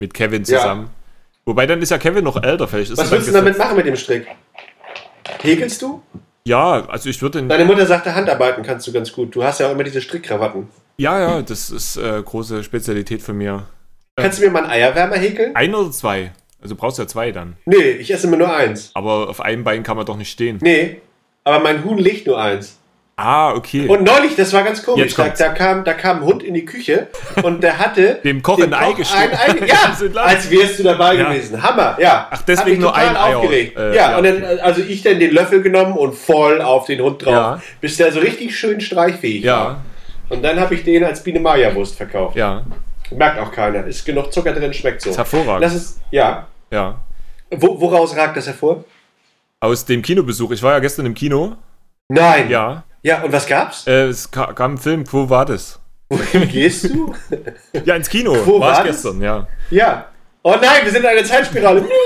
[0.00, 0.58] Mit Kevin Ja.
[0.60, 0.90] zusammen.
[1.44, 3.86] Wobei dann ist ja Kevin noch älter, vielleicht ist Was willst du damit machen mit
[3.86, 4.26] dem Strick?
[5.42, 6.00] Häkelst du?
[6.46, 7.42] Ja, also ich würde.
[7.42, 9.34] Deine Mutter sagte, Handarbeiten kannst du ganz gut.
[9.34, 10.68] Du hast ja auch immer diese Strickkrawatten.
[10.96, 13.66] Ja, ja, das ist äh, große Spezialität von mir.
[14.16, 15.54] Kannst du mir mal einen Eierwärmer häkeln?
[15.56, 16.32] Ein oder zwei?
[16.62, 17.56] Also du brauchst ja zwei dann.
[17.66, 18.90] Nee, ich esse immer nur eins.
[18.94, 20.58] Aber auf einem Bein kann man doch nicht stehen.
[20.60, 21.00] Nee,
[21.44, 22.77] aber mein Huhn legt nur eins.
[23.20, 23.88] Ah, okay.
[23.88, 26.64] Und neulich, das war ganz komisch, da, da, kam, da kam ein Hund in die
[26.64, 27.08] Küche
[27.42, 31.28] und der hatte Dem Koch ein Ei Ei, ja, als wärst du dabei Ja.
[31.28, 31.60] gewesen.
[31.60, 32.28] Hammer, ja.
[32.30, 33.76] Ach, deswegen nur ein Ei aufgeregt.
[33.76, 34.18] Äh, ja, ja.
[34.18, 37.62] und dann, also ich dann den Löffel genommen und voll auf den Hund drauf, Ja.
[37.80, 39.50] bis der so richtig schön streichfähig war.
[39.50, 39.80] ja,
[40.28, 42.36] Und dann habe ich den als Biene Maya Wurst verkauft.
[42.36, 42.62] ja,
[43.10, 43.84] Merkt auch keiner.
[43.84, 45.10] Ist genug Zucker drin, schmeckt so.
[45.10, 45.64] ist hervorragend.
[45.64, 46.46] Das ist, ja.
[46.70, 47.00] ja.
[47.50, 48.84] Wo, woraus ragt das hervor?
[49.58, 50.52] Aus dem Kinobesuch.
[50.52, 51.56] Ich war ja gestern im Kino.
[52.08, 52.48] Nein.
[52.48, 52.84] Ja.
[53.08, 53.86] Ja, und was gab's?
[53.86, 55.02] Äh, es ka kam ein Film.
[55.10, 55.80] Wo war das?
[56.10, 57.14] Wohin gehst du?
[57.86, 58.36] Ja, ins Kino.
[58.44, 59.02] Wo war ich das?
[59.02, 59.48] gestern, ja.
[59.70, 60.08] Ja.
[60.42, 61.88] Oh nein, wir sind in einer Zeitspirale.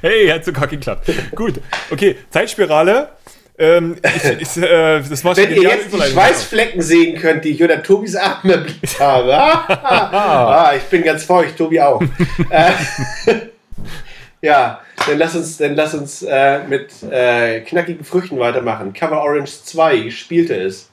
[0.00, 1.10] Hey, hat sogar geklappt.
[1.34, 1.60] Gut.
[1.90, 3.10] Okay, Zeitspirale.
[3.58, 6.00] Ähm, ich, ich, äh, das war Wenn ihr jetzt die.
[6.00, 9.34] Schweißflecken sehen könnt, die ich unter Tobis Arm erblickt habe.
[9.38, 12.02] ah, ich bin ganz feucht, Tobi auch.
[14.44, 18.92] ja, dann lass uns, dann lass uns äh, mit äh, knackigen Früchten weitermachen.
[18.92, 20.90] Cover Orange 2 spielte es.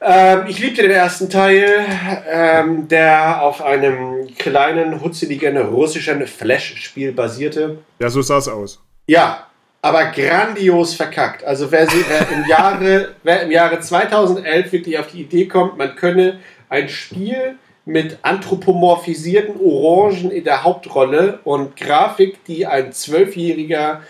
[0.00, 1.86] Ähm, ich liebte den ersten Teil,
[2.28, 7.78] ähm, der auf einem kleinen, hutzeligen russischen Flash-Spiel basierte.
[8.00, 8.82] Ja, so sah es aus.
[9.06, 9.46] Ja,
[9.80, 11.44] aber grandios verkackt.
[11.44, 15.78] Also wer, sie, wer, im Jahre, wer im Jahre 2011 wirklich auf die Idee kommt,
[15.78, 24.02] man könne ein Spiel mit anthropomorphisierten Orangen in der Hauptrolle und Grafik, die ein Zwölfjähriger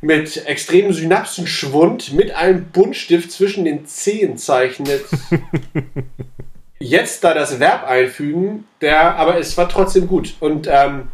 [0.00, 5.04] mit extremem Synapsenschwund mit einem Buntstift zwischen den Zehen zeichnet.
[6.80, 10.34] Jetzt da das Verb einfügen, der, aber es war trotzdem gut.
[10.40, 11.08] Und ähm,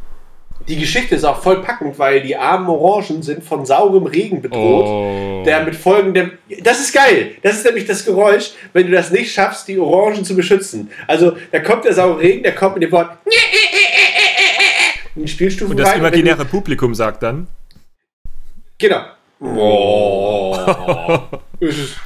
[0.68, 4.84] die Geschichte ist auch voll packend, weil die armen Orangen sind von saurem Regen bedroht.
[4.86, 5.42] Oh.
[5.44, 6.32] Der mit folgendem.
[6.62, 7.32] Das ist geil!
[7.42, 10.90] Das ist nämlich das Geräusch, wenn du das nicht schaffst, die Orangen zu beschützen.
[11.06, 13.10] Also, da kommt der saure Regen, der kommt mit dem Wort.
[15.24, 15.94] Spielstufen Und das rein.
[16.02, 17.48] wenn du- imaginäre Publikum sagt dann.
[18.78, 19.00] Genau.
[19.40, 20.56] Oh.
[21.60, 21.96] es ist.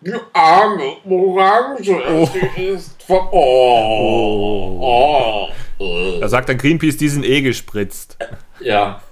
[0.00, 1.94] Die arme Orange.
[2.56, 3.20] Die ist von.
[3.30, 4.21] Oh.
[6.22, 8.16] Da sagt dann Greenpeace, die sind eh gespritzt.
[8.60, 9.02] Ja.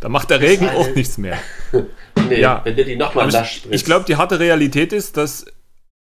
[0.00, 1.36] Da macht der Regen auch nichts mehr.
[2.28, 2.60] Nee, Ja.
[2.62, 3.74] wenn der die nochmal Aber nass ich, spritzt.
[3.74, 5.44] ich glaube, die harte Realität ist, dass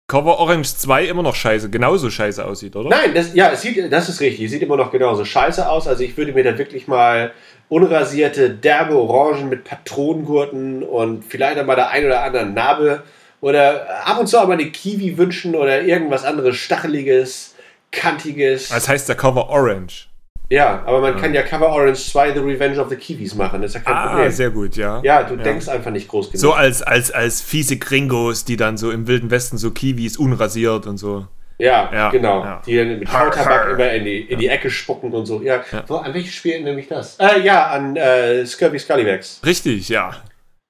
[0.09, 2.89] Cover Orange 2 immer noch scheiße, genauso scheiße aussieht, oder?
[2.89, 4.45] Nein, das, ja, es sieht, das ist richtig.
[4.45, 5.87] Es sieht immer noch genauso scheiße aus.
[5.87, 7.33] Also ich würde mir da wirklich mal
[7.69, 13.03] unrasierte, derbe Orangen mit Patronengurten und vielleicht einmal der ein oder anderen Narbe
[13.41, 17.53] oder ab und zu mal eine Kiwi wünschen oder irgendwas anderes Stacheliges,
[17.91, 18.69] Kantiges.
[18.69, 20.06] Das heißt der Cover Orange.
[20.49, 23.71] Ja, aber man kann ja Cover Orange 2 The Revenge of the Kiwis machen, das
[23.71, 24.31] ist ja kein Ah, Problem.
[24.31, 25.01] sehr gut, ja.
[25.03, 26.39] ja, du denkst einfach nicht groß genug.
[26.41, 30.87] So als, als, als fiese Gringos, die dann so im Wilden Westen so Kiwis unrasiert
[30.87, 31.27] und so.
[31.59, 32.43] Ja, Ja, genau.
[32.45, 32.61] ja.
[32.65, 35.41] Die dann mit Kautabak immer in die, in die Ecke spucken und so.
[35.41, 37.17] Ja, Wo, an welches Spiel erinnere mich das?
[37.19, 39.41] Äh, ja, an äh, Scurvy Scallywags.
[39.45, 40.11] Richtig, ja.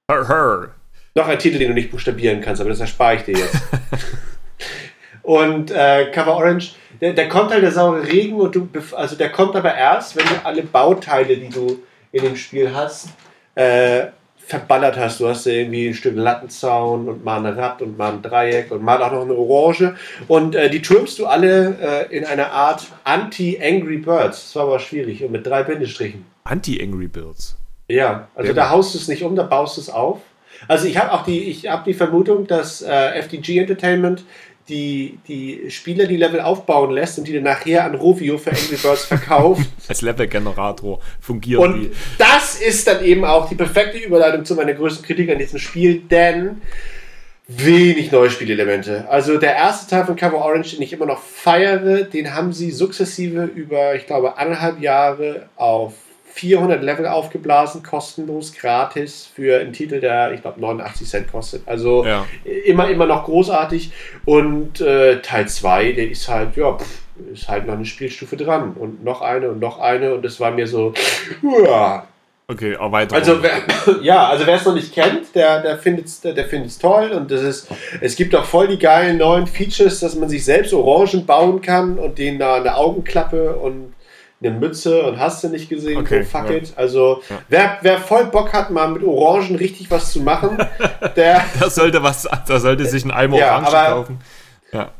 [0.10, 0.70] Her, her.
[1.14, 3.56] Noch ein Titel, den du nicht buchstabieren kannst, aber das erspare ich dir jetzt.
[5.24, 9.32] und äh, Cover Orange, der, der kommt halt der saure Regen und du, also der
[9.32, 11.80] kommt aber erst, wenn du alle Bauteile, die du
[12.12, 13.10] in dem Spiel hast,
[13.56, 14.08] äh,
[14.48, 15.20] verballert hast.
[15.20, 18.72] Du hast ja irgendwie ein Stück Lattenzaun und mal ein Rad und mal ein Dreieck
[18.72, 19.96] und mal auch noch eine Orange.
[20.28, 24.46] Und äh, die türmst du alle äh, in einer Art Anti-Angry Birds.
[24.46, 26.26] Das war aber schwierig und mit drei Bindestrichen.
[26.46, 27.58] Anti-Angry Birds.
[27.90, 30.22] Ja, also Sehr da haust du es nicht um, da baust du es auf.
[30.68, 34.24] Also ich habe auch die, ich habe die Vermutung, dass äh, FDG Entertainment
[34.70, 38.76] die, die Spieler die Level aufbauen lässt und die dann nachher an Rovio für Angry
[38.76, 39.68] Birds verkauft.
[39.88, 41.92] Als Level-Generator fungieren Und die.
[42.18, 46.02] das ist dann eben auch die perfekte Überleitung zu meiner größten Kritik an diesem Spiel,
[46.02, 46.62] denn
[47.48, 49.08] wenig neue Spielelemente.
[49.10, 52.72] Also der erste Teil von Cover Orange, den ich immer noch feiere, den haben sie
[52.72, 55.94] sukzessive über, ich glaube, anderthalb Jahre auf
[56.38, 61.64] 400 Level aufgeblasen, kostenlos, gratis für einen Titel, der, ich glaube, 89 Cent kostet.
[61.68, 62.26] Also Ja.
[62.66, 63.92] immer, immer noch großartig.
[64.26, 67.02] Und äh, Teil 2, der ist halt, ja, pff,
[67.34, 68.74] ist halt noch eine Spielstufe dran.
[68.74, 70.14] Und noch eine und noch eine.
[70.14, 70.94] Und das war mir so,
[71.66, 72.08] ja.
[72.50, 73.20] Okay, Erweiterung.
[73.20, 73.52] Also, wer,
[74.04, 77.12] ja, also wer es noch nicht kennt, der, der findet es der, der findet's toll.
[77.12, 77.68] Und das ist,
[78.00, 81.98] es gibt auch voll die geilen neuen Features, dass man sich selbst Orangen bauen kann
[81.98, 83.94] und denen da eine Augenklappe und
[84.42, 86.56] eine Mütze und hast du nicht gesehen, Okay, so fuck ja.
[86.58, 86.74] it.
[86.76, 87.38] Also, Ja.
[87.50, 90.58] wer, wer voll Bock hat, mal mit Orangen richtig was zu machen,
[91.16, 91.42] der.
[91.60, 94.20] da sollte was, da sollte sich ein Eimer Ja, Orange aber- kaufen.
[94.72, 94.92] Ja.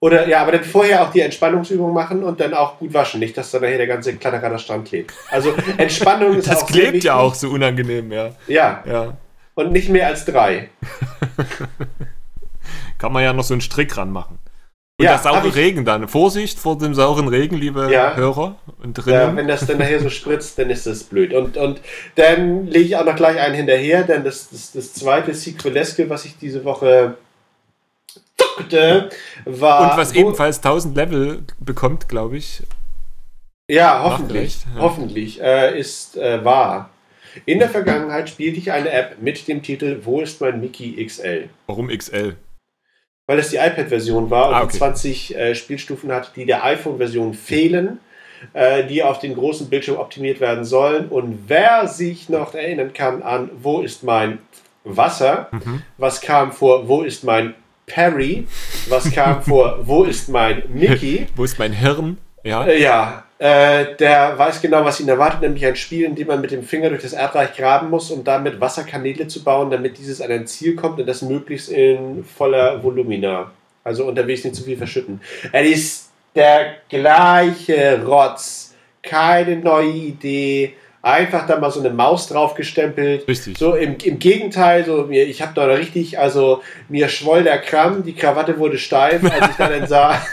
[0.00, 3.20] Oder ja, aber dann vorher auch die Entspannungsübung machen und dann auch gut waschen.
[3.20, 5.14] Nicht, dass dann nachher der ganze Kletterer dran klebt.
[5.30, 8.30] Also Entspannung ist Das auch sehr klebt ja auch so unangenehm, ja.
[8.46, 9.14] Ja, Ja.
[9.54, 10.68] und nicht mehr als drei.
[12.98, 14.38] Kann man ja noch so einen Strick ranmachen.
[14.96, 16.06] Und Ja, der saure ich- Regen dann.
[16.06, 18.14] Vorsicht vor dem sauren Regen, liebe Ja.
[18.14, 21.32] Hörer und Ja, wenn das dann nachher so spritzt, dann ist das blöd.
[21.34, 21.80] Und, und
[22.14, 26.24] dann lege ich auch noch gleich einen hinterher, denn das, das, das zweite Sequeleske, was
[26.26, 27.16] ich diese Woche
[28.38, 29.10] zockte,
[29.44, 29.90] war.
[29.92, 32.62] und was ebenfalls 1000 Level bekommt, glaube ich.
[33.68, 34.58] Ja, hoffentlich.
[34.76, 34.80] Ja.
[34.80, 36.90] Hoffentlich äh, ist äh, wahr.
[37.46, 41.48] In der Vergangenheit spielte ich eine App mit dem Titel Wo ist mein Mickey XL?
[41.66, 42.36] Warum XL?
[43.26, 44.76] Weil es die iPad-Version war und Ah, die okay.
[44.78, 47.98] 20 äh, Spielstufen hat, die der iPhone-Version fehlen,
[48.52, 51.08] äh, die auf den großen Bildschirm optimiert werden sollen.
[51.08, 54.38] Und wer sich noch erinnern kann an Wo ist mein
[54.84, 55.48] Wasser?
[55.52, 55.82] Mhm.
[55.96, 57.54] Was kam vor Wo ist mein
[57.86, 58.46] Perry?
[58.88, 61.26] Was kam vor Wo ist mein Mickey?
[61.34, 62.18] Wo ist mein Hirn?
[62.42, 62.66] Ja.
[62.66, 66.40] Äh, ja, äh, der weiß genau, was ihn erwartet, nämlich ein Spiel, in dem man
[66.40, 70.20] mit dem Finger durch das Erdreich graben muss, um damit Wasserkanäle zu bauen, damit dieses
[70.20, 73.50] an ein Ziel kommt und das möglichst in voller Volumina.
[73.82, 75.20] Also unterwegs nicht zu viel verschütten.
[75.52, 78.74] Es ist der gleiche Rotz.
[79.02, 80.74] Keine neue Idee.
[81.02, 83.28] Einfach da mal so eine Maus drauf gestempelt.
[83.28, 83.58] Richtig.
[83.58, 88.02] So im, im Gegenteil, so mir, ich habe da richtig, also mir schwoll der Kram,
[88.02, 90.26] die Krawatte wurde steif, als ich da dann sah,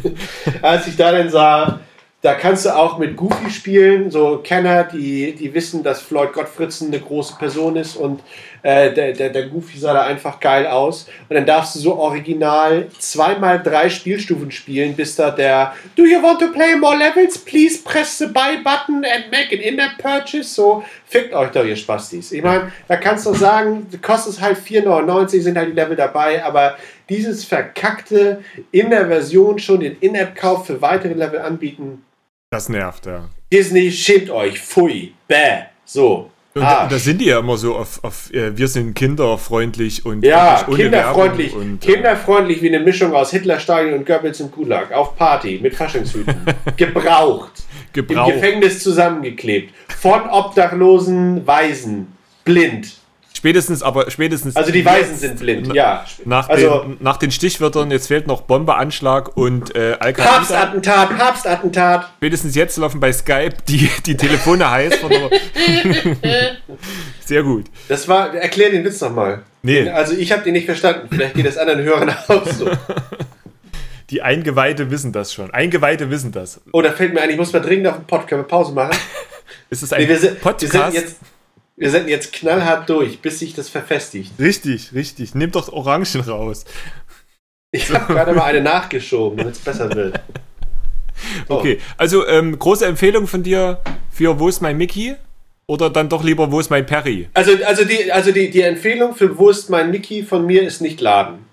[0.62, 1.80] als ich da dann sah,
[2.20, 6.88] da kannst du auch mit Goofy spielen, so Kenner, die, die wissen, dass Floyd Gottfriedson
[6.88, 8.20] eine große Person ist und
[8.64, 11.06] äh, der, der, der Goofy sah da einfach geil aus.
[11.28, 16.20] Und dann darfst du so original zweimal drei Spielstufen spielen, bis da der Do you
[16.20, 17.38] want to play more levels?
[17.38, 20.52] Please press the buy button and make an in-app purchase.
[20.52, 22.32] So, fickt euch doch, ihr Spastis.
[22.32, 26.42] Ich meine, da kannst du sagen, kostet es halt 4,99, sind halt die Level dabei,
[26.42, 26.78] aber
[27.08, 32.02] dieses verkackte in der Version schon den In-App-Kauf für weitere Level anbieten,
[32.50, 33.28] Das nervt, ja.
[33.52, 36.30] Disney, schämt euch, pfui, bäh, so.
[36.54, 40.24] Und da, da sind die ja immer so auf, auf äh, wir sind kinderfreundlich und
[40.24, 41.54] Ja, kinderfreundlich.
[41.54, 44.92] Und, äh, kinderfreundlich wie eine Mischung aus Hitlerstein und Goebbels im Gulag.
[44.92, 46.34] Auf Party mit Faschingshüten.
[46.76, 47.52] Gebraucht.
[47.94, 48.32] Im Gebrauch.
[48.32, 49.74] Gefängnis zusammengeklebt.
[50.00, 52.12] Von obdachlosen Waisen.
[52.44, 52.97] Blind.
[53.38, 54.56] Spätestens, aber spätestens.
[54.56, 56.04] Also die jetzt, sind blind, ja.
[56.24, 60.28] Nach, Also den, nach den Stichwörtern, jetzt fehlt noch Bombe, Anschlag und äh, Al-Qaida.
[60.28, 62.10] Papstattentat, Papstattentat.
[62.16, 64.94] Spätestens jetzt laufen bei Skype die, die Telefone heiß.
[67.24, 67.66] Sehr gut.
[67.88, 69.42] Das war, erklär den Witz nochmal.
[69.62, 69.88] Nee.
[69.88, 71.06] Also ich habe den nicht verstanden.
[71.08, 72.68] Vielleicht geht es anderen Hörern auch so.
[74.10, 75.52] Die Eingeweihte wissen das schon.
[75.52, 76.60] Eingeweihte wissen das.
[76.72, 78.26] Oh, da fällt mir ein, ich muss mal dringend auf den Pod.
[78.26, 78.96] Können wir Pause machen?
[79.70, 80.72] Ist es ein Nee, wir, sind, wir, Podcast?
[80.72, 81.16] sind jetzt,
[81.78, 84.32] wir sind jetzt knallhart durch, bis sich das verfestigt.
[84.38, 85.34] Richtig, richtig.
[85.34, 86.64] Nimm doch Orangen raus.
[87.70, 90.20] Ich habe gerade mal eine nachgeschoben, damit es besser wird.
[91.48, 95.16] Okay, also ähm, große Empfehlung von dir für Wo ist mein Mickey?
[95.66, 97.28] Oder dann doch lieber Wo ist mein Perry?
[97.34, 100.80] Also, also, die, also die, die Empfehlung für Wo ist mein Mickey von mir ist
[100.80, 101.47] nicht laden.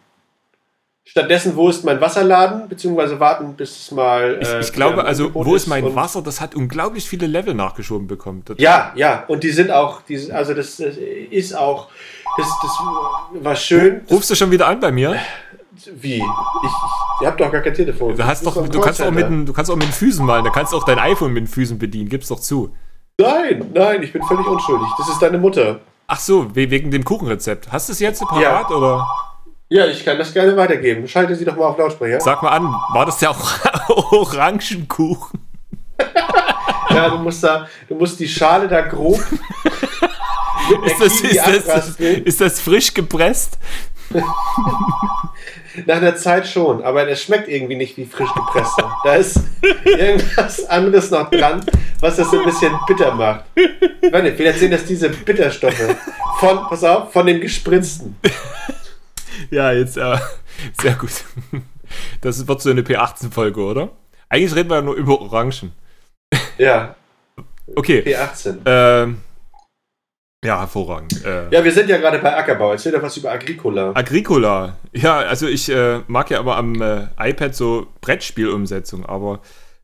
[1.07, 2.67] Stattdessen, wo ist mein Wasserladen?
[2.67, 4.39] Beziehungsweise warten, bis es mal.
[4.41, 6.21] Ich, äh, ich glaube, wieder also Wo ist mein Wasser?
[6.23, 8.41] Das hat unglaublich viele Level nachgeschoben bekommen.
[8.43, 11.89] Das, Ja, ja, und die sind auch, die, sind- also das, das ist auch,
[12.37, 12.71] das, das
[13.43, 14.01] war schön.
[14.09, 15.15] Rufst du schon wieder an bei mir?
[15.93, 16.15] Wie?
[16.15, 18.15] Ich, ich, ihr habt doch gar kein Telefon.
[18.15, 20.43] Du, hast doch, du, kannst auch mit, den- du kannst auch mit den Füßen malen.
[20.43, 22.09] Da kannst du auch dein iPhone mit den Füßen bedienen.
[22.09, 22.73] Gib's doch zu.
[23.19, 24.87] Nein, nein, ich bin völlig unschuldig.
[24.97, 25.79] Das ist deine Mutter.
[26.07, 27.71] Ach so, we- wegen dem Kuchenrezept.
[27.71, 29.05] Hast du es jetzt parat oder?
[29.69, 31.07] Ja, ich kann das gerne weitergeben.
[31.07, 32.21] Schalte sie doch mal auf Lautsprecher.
[32.21, 33.35] Sag mal an, war das der
[33.89, 35.39] Orangenkuchen?
[36.89, 39.19] Ja, du musst da, du musst die Schale da grob.
[40.83, 43.59] Ist das, ist, das, ist das frisch gepresst?
[45.85, 48.97] Nach einer Zeit schon, aber es schmeckt irgendwie nicht wie frisch gepresster.
[49.03, 49.41] Da ist
[49.83, 51.63] irgendwas anderes noch dran,
[51.99, 53.43] was das so ein bisschen bitter macht.
[53.55, 55.95] Ich nicht, vielleicht sind das diese Bitterstoffe
[56.39, 58.15] von, pass auf, von dem Gespritzten.
[59.51, 60.17] Ja, jetzt, äh,
[60.81, 61.11] sehr gut.
[62.21, 63.89] Das wird so eine P18-Folge, oder?
[64.29, 65.71] Eigentlich reden wir ja nur über Orangen.
[66.57, 66.95] Ja,
[67.75, 68.03] Okay.
[68.05, 68.57] P18.
[68.65, 69.21] Ähm,
[70.43, 71.25] ja, hervorragend.
[71.25, 72.71] Äh, Ja, wir sind ja gerade bei Ackerbau.
[72.71, 73.91] Erzähl doch was über Agricola.
[73.95, 74.77] Agricola.
[74.93, 79.39] Ja, also ich äh, mag ja aber am äh, iPad so Brettspielumsetzung, aber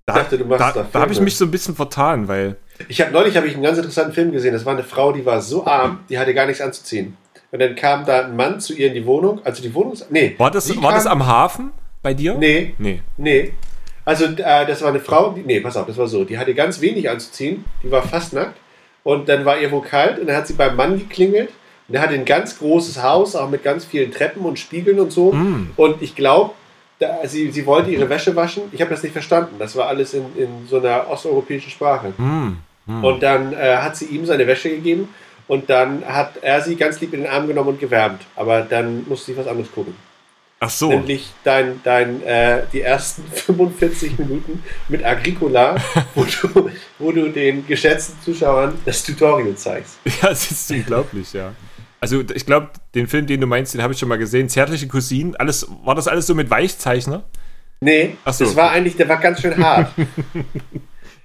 [0.06, 3.12] da, dachte, da, da da habe ich mich so ein bisschen vertan, weil Ich habe
[3.12, 4.54] neulich habe ich einen ganz interessanten Film gesehen.
[4.54, 7.18] Das war eine Frau, die war so arm, die hatte gar nichts anzuziehen.
[7.52, 9.42] Und dann kam da ein Mann zu ihr in die Wohnung.
[9.44, 9.94] Also die Wohnung.
[10.10, 10.36] Nee.
[10.38, 12.36] war das, war das am Hafen bei dir?
[12.36, 13.02] Nee, Nee.
[13.18, 13.54] nee.
[14.04, 16.24] Also äh, das war eine Frau, die, nee, pass auf, das war so.
[16.24, 17.66] Die hatte ganz wenig anzuziehen.
[17.84, 18.58] Die war fast nackt.
[19.04, 20.20] Und dann war ihr wohl kalt.
[20.20, 21.50] Und dann hat sie beim Mann geklingelt.
[21.88, 25.12] Und der hatte ein ganz großes Haus, auch mit ganz vielen Treppen und Spiegeln und
[25.12, 25.34] so.
[25.34, 25.72] Mm.
[25.76, 26.52] Und ich glaube,
[27.26, 28.64] sie, sie wollte ihre Wäsche waschen.
[28.72, 29.56] Ich habe das nicht verstanden.
[29.60, 32.14] Das war alles in, in so einer osteuropäischen Sprache.
[32.18, 32.58] Mm.
[32.86, 33.04] Mm.
[33.04, 35.10] Und dann äh, hat sie ihm seine Wäsche gegeben
[35.48, 38.22] und dann hat er sie ganz lieb in den Arm genommen und gewärmt.
[38.36, 39.96] Aber dann musste sie was anderes gucken.
[40.64, 40.90] Ach so.
[40.90, 45.76] Nämlich dein, dein, äh, die ersten 45 Minuten mit Agricola,
[46.16, 49.98] wo du, wo du den geschätzten Zuschauern das Tutorial zeigst.
[50.22, 51.54] Ja, es ist unglaublich, ja.
[52.00, 54.50] Also ich glaube, den Film, den du meinst, den habe ich schon mal gesehen.
[54.50, 55.36] Zärtliche Cousinen.
[55.36, 57.24] Alles, war das alles so mit Weichzeichner?
[57.80, 58.46] Nee, Ach so.
[58.46, 59.92] das war eigentlich, der war ganz schön hart.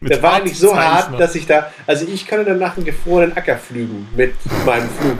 [0.01, 1.19] Der war eigentlich so hart, Weichzeichner.
[1.19, 5.19] dass ich da, also ich kann dann nach einem gefrorenen Acker flügen mit meinem Flug.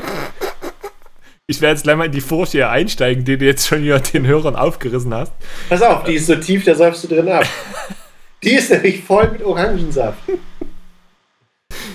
[1.47, 4.27] Ich werde jetzt gleich mal in die Furche einsteigen, die du jetzt schon hier den
[4.27, 5.33] Hörern aufgerissen hast.
[5.69, 7.47] Pass auf, die ist so tief, da säufst du drin ab.
[8.43, 10.19] Die ist nämlich voll mit Orangensaft.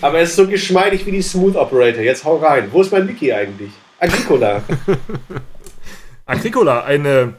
[0.02, 2.02] Aber es ist so geschmeidig wie die Smooth Operator.
[2.02, 2.67] Jetzt hau rein.
[2.72, 3.72] Wo ist mein Mickey eigentlich?
[4.00, 4.63] Agricola.
[6.26, 7.36] Agricola, eine,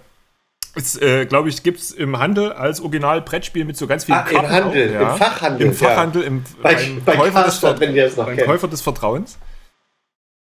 [0.74, 4.26] ist, äh, glaube ich, gibt es im Handel als Original-Brettspiel mit so ganz vielen Ah,
[4.30, 5.12] im Handel, auch, ja.
[5.12, 5.66] im Fachhandel.
[5.66, 8.36] Im Fachhandel, im, Bei, beim bei Käufer, des, Karstadt, es noch beim.
[8.38, 9.38] Käufer des Vertrauens.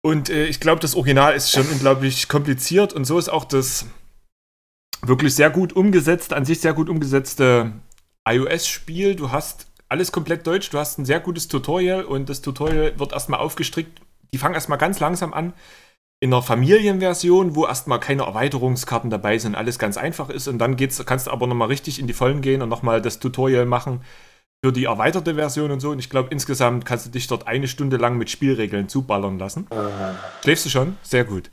[0.03, 3.87] Und äh, ich glaube, das Original ist schon unglaublich kompliziert und so ist auch das
[5.03, 7.73] wirklich sehr gut umgesetzte, an sich sehr gut umgesetzte
[8.29, 9.15] iOS-Spiel.
[9.15, 13.13] Du hast alles komplett deutsch, du hast ein sehr gutes Tutorial und das Tutorial wird
[13.13, 14.01] erstmal aufgestrickt.
[14.33, 15.53] Die fangen erstmal ganz langsam an
[16.23, 20.77] in einer Familienversion, wo erstmal keine Erweiterungskarten dabei sind, alles ganz einfach ist und dann
[20.77, 24.03] geht's, kannst du aber nochmal richtig in die Vollen gehen und nochmal das Tutorial machen
[24.65, 25.91] für die erweiterte Version und so.
[25.91, 29.67] Und ich glaube, insgesamt kannst du dich dort eine Stunde lang mit Spielregeln zuballern lassen.
[30.45, 30.97] Schläfst du schon?
[31.03, 31.51] Sehr gut.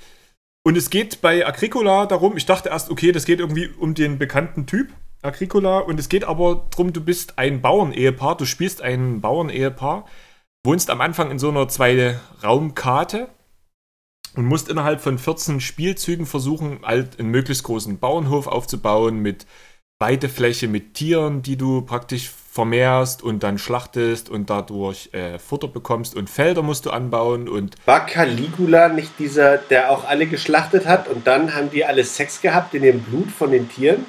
[0.64, 4.20] Und es geht bei Agricola darum, ich dachte erst, okay, das geht irgendwie um den
[4.20, 4.90] bekannten Typ,
[5.24, 10.06] Agricola, und es geht aber darum, du bist ein Bauernehepaar, du spielst ein Bauernehepaar,
[10.64, 13.30] wohnst am Anfang in so einer Zwei-Raum-Karte
[14.36, 19.46] und musst innerhalb von 14 Spielzügen versuchen, halt einen möglichst großen Bauernhof aufzubauen mit
[20.00, 26.16] Weidefläche, mit Tieren, die du praktisch vermehrst und dann schlachtest und dadurch äh, Futter bekommst
[26.16, 31.08] und Felder musst du anbauen und War Caligula nicht dieser, der auch alle geschlachtet hat
[31.08, 34.06] und dann haben die alle Sex gehabt in dem Blut von den Tieren?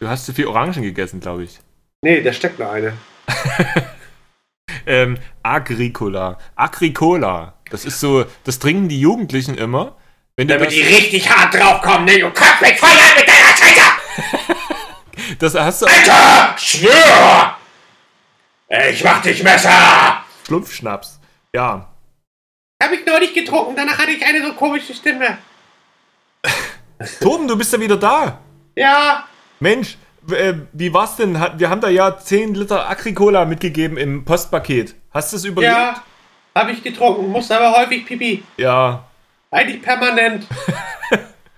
[0.00, 1.58] du hast zu viel Orangen gegessen, glaube ich.
[2.02, 2.92] Nee, da steckt noch eine.
[4.86, 6.38] Ähm, Agricola.
[6.56, 7.54] Agricola.
[7.70, 9.96] Das ist so, das trinken die Jugendlichen immer.
[10.36, 12.18] Wenn Damit das, die richtig hart draufkommen, ne?
[12.18, 15.36] Du kannst mich feuern mit deiner Scheiße!
[15.38, 16.54] das hast du Alter!
[16.56, 17.56] Schwör!
[18.90, 20.22] Ich mach dich Messer!
[20.46, 21.18] Schlumpfschnaps.
[21.52, 21.92] Ja.
[22.82, 25.38] Hab ich neulich getrunken, danach hatte ich eine so komische Stimme.
[27.20, 28.38] Torben, du bist ja wieder da.
[28.76, 29.24] Ja,
[29.60, 29.96] Mensch,
[30.30, 31.34] äh, wie war's denn?
[31.56, 34.94] Wir haben da ja 10 Liter Agricola mitgegeben im Postpaket.
[35.12, 35.72] Hast du es überlebt?
[35.72, 36.02] ja,
[36.54, 38.42] hab ich getrunken, musste aber häufig pipi.
[38.56, 39.04] Ja.
[39.50, 40.46] Eigentlich permanent.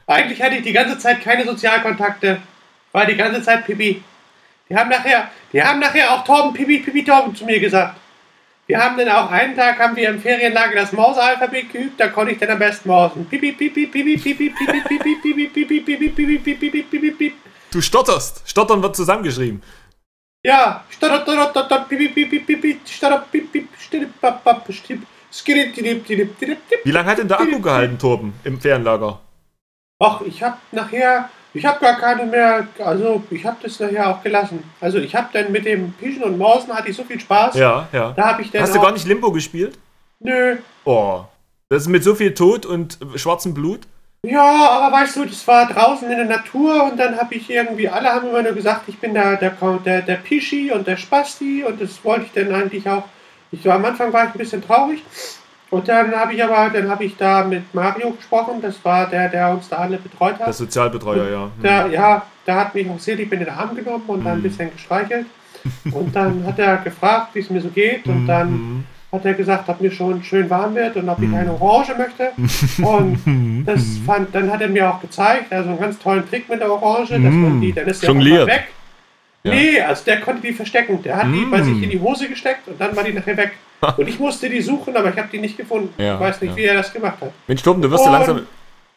[0.07, 2.41] Eigentlich hatte ich die ganze Zeit keine Sozialkontakte.
[2.93, 4.03] War die ganze Zeit pipi.
[4.69, 7.97] Die haben nachher, Die haben nachher auch Torben, Pipi, Pipi, Torben zu mir gesagt.
[8.69, 12.33] Wir haben dann auch einen Tag, haben wir im Ferienlager das Mausalphabet geübt, da konnte
[12.33, 13.27] ich dann am besten mausen.
[13.27, 17.33] Pipi, pipi, pipi, pipi, pipi, pipi, pipi, pipi, pipi, pipi, pipi, pipi, pipi, pipi, pipi.
[17.33, 17.35] Du stotterst.
[17.35, 17.35] Stottern wird zusammengeschrieben.
[17.35, 17.50] Ja, stotter, stotter, stotter, pipi, pipi, pipi, stotter, pipi, stirp, pap, pap,
[24.75, 26.85] stirp, skirip, tirip, tirip, tirip, tirip.
[26.85, 29.21] Wie lange hat denn der Akku gehalten, Torben, im Ferienlager?
[30.03, 34.23] Ach, ich hab nachher, ich hab gar keine mehr, also ich hab das nachher auch
[34.23, 34.65] gelassen.
[34.81, 37.55] Also ich hab dann mit dem Pischen und Mausen hatte ich so viel Spaß.
[37.57, 38.13] Ja, ja.
[38.13, 39.79] Da hab ich dann Hast du gar nicht Limbo gespielt?
[40.21, 40.57] Nö.
[40.85, 41.25] Oh.
[41.69, 43.87] Das ist mit so viel Tod und schwarzem Blut?
[44.23, 47.89] Ja, aber weißt du, das war draußen in der Natur und dann habe ich irgendwie,
[47.89, 51.65] alle haben immer nur gesagt, ich bin der, der, der, der Pischi und der Spasti
[51.65, 53.05] und das wollte ich dann eigentlich auch.
[53.51, 55.03] Ich war am Anfang war ich ein bisschen traurig
[55.71, 59.31] und dann habe ich aber, dann habe ich da mit Mario gesprochen, das war der,
[59.31, 60.47] der uns da alle betreut hat.
[60.49, 61.45] Der Sozialbetreuer, ja.
[61.45, 61.63] Hm.
[61.63, 64.43] Der, ja, der hat mich auch sehr lieb in den Arm genommen und dann ein
[64.43, 65.27] bisschen gestreichelt.
[65.93, 68.07] Und dann hat er gefragt, wie es mir so geht.
[68.07, 68.85] Und dann Mhm.
[69.13, 72.31] Hat er gesagt, ob mir schon schön warm wird und ob ich eine Orange möchte.
[72.83, 76.61] Und das fand, dann hat er mir auch gezeigt, also einen ganz tollen Trick mit
[76.61, 78.47] der Orange, dass man die, dann ist Jongliert.
[78.47, 78.69] mal weg.
[79.43, 79.55] Ja.
[79.55, 81.03] Nee, also der konnte die verstecken.
[81.03, 83.53] Der hat die bei sich in die Hose gesteckt und dann war die nachher weg.
[83.97, 85.95] Und ich musste die suchen, aber ich habe die nicht gefunden.
[85.97, 86.57] Ja, ich weiß nicht, ja.
[86.57, 87.33] wie er das gemacht hat.
[87.47, 88.47] Mensch, Torben, du wirst ja Und- langsam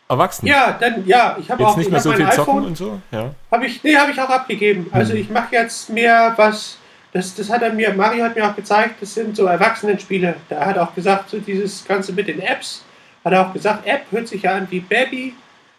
[0.10, 0.46] erwachsen.
[0.46, 2.78] Ja, dann, ja, ich habe auch nicht ich mehr so mein viel zocken iPhone, und
[2.78, 3.00] so?
[3.12, 3.34] Ja.
[3.50, 4.88] Habe ich, nee, habe ich auch abgegeben.
[4.92, 6.78] Also ich mache jetzt mehr was,
[7.14, 10.36] das, das hat er mir, Mario hat mir auch gezeigt, das sind so Erwachsenenspiele.
[10.50, 12.84] Da hat er auch gesagt, so dieses Ganze mit den Apps,
[13.24, 15.36] hat er auch gesagt, App hört sich ja an wie Baby,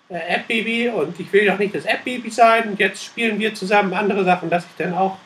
[0.09, 3.93] äh, App-Baby und ich will doch nicht das App-Baby sein und jetzt spielen wir zusammen
[3.93, 5.17] andere Sachen, dass ich dann auch,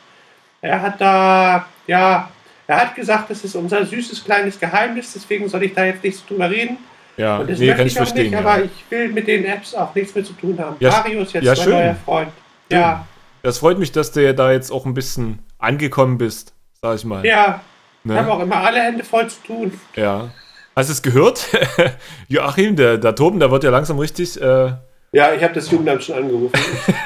[0.61, 2.29] er hat da, ja,
[2.65, 6.17] er hat gesagt, das ist unser süßes kleines Geheimnis, deswegen soll ich da jetzt nicht
[6.17, 6.77] so drüber reden.
[7.17, 8.23] Ja, Und das nee, möchte kann ich auch verstehen.
[8.23, 8.39] nicht, ja.
[8.39, 10.75] aber ich will mit den Apps auch nichts mehr zu tun haben.
[10.79, 11.73] Ja, Mario ist jetzt ja, mein schön.
[11.73, 12.29] neuer Freund.
[12.71, 13.05] Ja,
[13.41, 17.25] Das freut mich, dass ja da jetzt auch ein bisschen angekommen bist, sag ich mal.
[17.25, 17.61] ja.
[18.05, 18.33] Ich habe ne?
[18.33, 19.79] auch immer alle Hände voll zu tun.
[19.95, 20.29] ja.
[20.75, 21.45] Hast du es gehört?
[22.29, 24.41] Joachim, der, der Toben, der wird ja langsam richtig.
[24.41, 24.71] Äh,
[25.11, 26.53] Ja, ich habe das Jugendamt schon angerufen.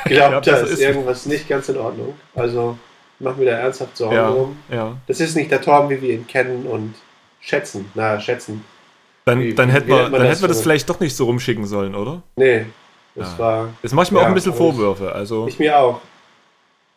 [0.06, 2.14] Ich glaube, glaub, da ist, ist- irgendwas nicht ganz in Ordnung.
[2.36, 2.78] Also
[3.20, 4.58] mach mir da ernsthaft Sorgen ja, drum.
[4.70, 4.96] ja.
[5.08, 6.94] Das ist nicht der Torben, wie wir ihn kennen und
[7.42, 7.90] schätzen.
[7.96, 8.64] Na, schätzen.
[9.26, 10.64] Dann, Wie- dann hätten wir, dann das hätten wir das so?
[10.64, 12.22] vielleicht doch nicht so rumschicken sollen, oder?
[12.36, 12.68] Nee,
[13.16, 13.40] das Ja.
[13.40, 13.70] war.
[13.82, 15.12] Jetzt mache ich mir auch ein bisschen Vorwürfe.
[15.12, 16.00] Also, Ich mir auch.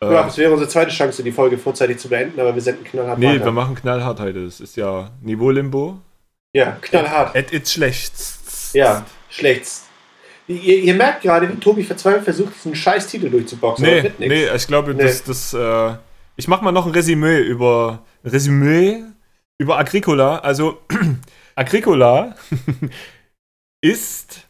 [0.01, 2.83] Äh, Ja, es wäre unsere zweite Chance, die Folge vorzeitig zu beenden, aber wir senden
[2.83, 3.45] knallhart nee, weiter.
[3.45, 4.45] wir machen knallhart heute.
[4.45, 5.99] Das ist ja Niveau-Limbo.
[6.55, 7.35] Ja, knallhart.
[7.35, 8.13] Et it's schlecht.
[8.73, 9.67] Ja, schlecht.
[10.47, 13.85] Ihr, ihr merkt gerade, wie Tobi verzweifelt versucht, diesen scheiß Titel durchzuboxen.
[13.85, 15.03] Nee, nee, ich glaube, Nee.
[15.03, 15.95] das, das, äh,
[16.37, 19.03] ich mache mal noch ein Resümee über, Resümee
[19.57, 20.37] über Agricola.
[20.39, 20.79] Also,
[21.55, 22.35] Agricola
[23.81, 24.47] ist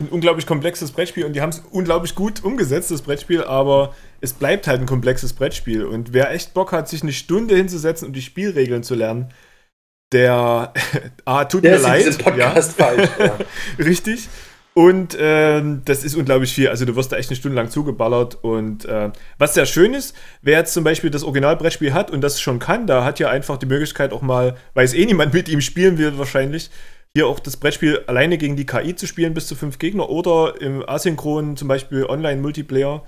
[0.00, 4.32] ein unglaublich komplexes Brettspiel und die haben es unglaublich gut umgesetzt, das Brettspiel, aber es
[4.32, 5.84] bleibt halt ein komplexes Brettspiel.
[5.84, 9.32] Und wer echt Bock hat, sich eine Stunde hinzusetzen und die Spielregeln zu lernen,
[10.12, 10.72] der,
[11.24, 12.18] ah, tut Der mir leid.
[12.18, 13.08] Podcast falsch.
[13.18, 13.38] Ja.
[13.78, 14.28] Richtig.
[14.72, 16.68] Und ähm, das ist unglaublich viel.
[16.68, 18.38] Also du wirst da echt eine Stunde lang zugeballert.
[18.42, 22.40] Und äh, was sehr schön ist, wer jetzt zum Beispiel das Originalbrettspiel hat und das
[22.40, 25.48] schon kann, da hat ja einfach die Möglichkeit auch mal, weil es eh niemand mit
[25.48, 26.70] ihm spielen will wahrscheinlich,
[27.14, 30.60] hier auch das Brettspiel alleine gegen die KI zu spielen, bis zu fünf Gegner oder
[30.60, 33.02] im asynchronen zum Beispiel Online-Multiplayer.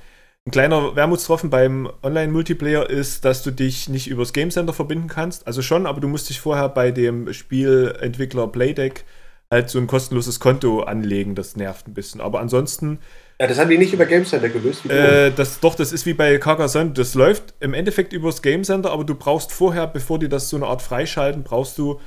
[0.44, 5.46] Ein kleiner Wermutstropfen beim Online-Multiplayer ist, dass du dich nicht übers Game Center verbinden kannst.
[5.46, 9.04] Also schon, aber du musst dich vorher bei dem Spielentwickler Playdeck
[9.52, 11.36] halt so ein kostenloses Konto anlegen.
[11.36, 12.20] Das nervt ein bisschen.
[12.20, 12.98] Aber ansonsten,
[13.40, 14.84] ja, das haben die nicht über Game Center gelöst.
[14.90, 16.90] Äh, das doch, das ist wie bei Carcassonne.
[16.90, 20.56] Das läuft im Endeffekt übers Game Center, aber du brauchst vorher, bevor die das so
[20.56, 22.00] eine Art freischalten, brauchst du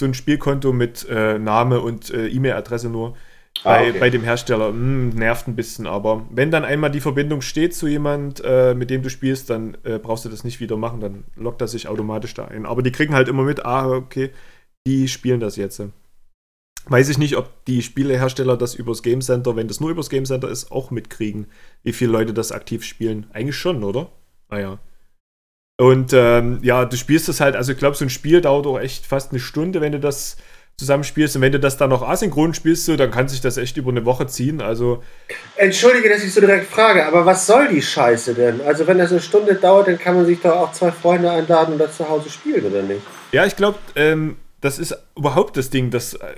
[0.00, 3.16] so ein Spielkonto mit äh, Name und äh, E-Mail-Adresse nur.
[3.62, 3.98] Ah, Bei, okay.
[3.98, 7.88] bei dem Hersteller hm, nervt ein bisschen, aber wenn dann einmal die Verbindung steht zu
[7.88, 11.24] jemand, äh, mit dem du spielst, dann äh, brauchst du das nicht wieder machen, dann
[11.36, 12.64] lockt er sich automatisch da ein.
[12.64, 14.30] Aber die kriegen halt immer mit, ah, okay,
[14.86, 15.82] die spielen das jetzt.
[16.86, 20.24] Weiß ich nicht, ob die Spielehersteller das übers Game Center, wenn das nur übers Game
[20.24, 21.46] Center ist, auch mitkriegen,
[21.82, 23.26] wie viele Leute das aktiv spielen.
[23.32, 24.10] Eigentlich schon, oder?
[24.48, 24.78] Naja.
[25.80, 28.78] Und ähm, ja, du spielst das halt, also ich glaube, so ein Spiel dauert auch
[28.78, 30.36] echt fast eine Stunde, wenn du das
[30.76, 31.36] zusammenspielst.
[31.36, 33.90] Und wenn du das dann noch asynchron spielst, so, dann kann sich das echt über
[33.90, 34.60] eine Woche ziehen.
[34.60, 35.02] Also,
[35.56, 38.60] Entschuldige, dass ich so direkt frage, aber was soll die Scheiße denn?
[38.60, 41.72] Also, wenn das eine Stunde dauert, dann kann man sich doch auch zwei Freunde einladen
[41.72, 43.00] und das zu Hause spielen, oder nicht?
[43.32, 45.90] ja, ich glaube, ähm, das ist überhaupt das Ding.
[45.90, 46.34] Das äh,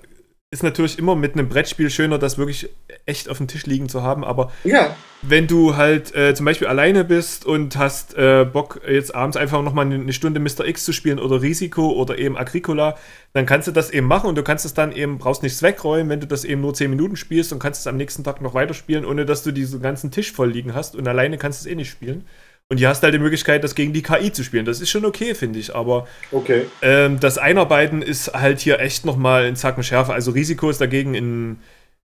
[0.52, 2.68] ist natürlich immer mit einem Brettspiel schöner, das wirklich
[3.06, 4.22] echt auf dem Tisch liegen zu haben.
[4.22, 9.14] Aber Ja, wenn du halt äh, zum Beispiel alleine bist und hast äh, Bock, jetzt
[9.14, 10.66] abends einfach nochmal eine, eine Stunde Mr.
[10.66, 12.98] X zu spielen oder Risiko oder eben Agricola,
[13.32, 16.10] dann kannst du das eben machen und du kannst es dann eben, brauchst nichts wegräumen,
[16.10, 18.52] wenn du das eben nur 10 Minuten spielst und kannst es am nächsten Tag noch
[18.52, 21.72] weiterspielen, ohne dass du diesen ganzen Tisch voll liegen hast und alleine kannst du es
[21.72, 22.26] eh nicht spielen.
[22.72, 24.64] Und hier hast du halt die Möglichkeit, das gegen die KI zu spielen.
[24.64, 25.74] Das ist schon okay, finde ich.
[25.74, 26.64] Aber Okay.
[26.80, 30.14] ähm, das Einarbeiten ist halt hier echt nochmal ein Zacken schärfer.
[30.14, 31.58] Also Risiko ist dagegen in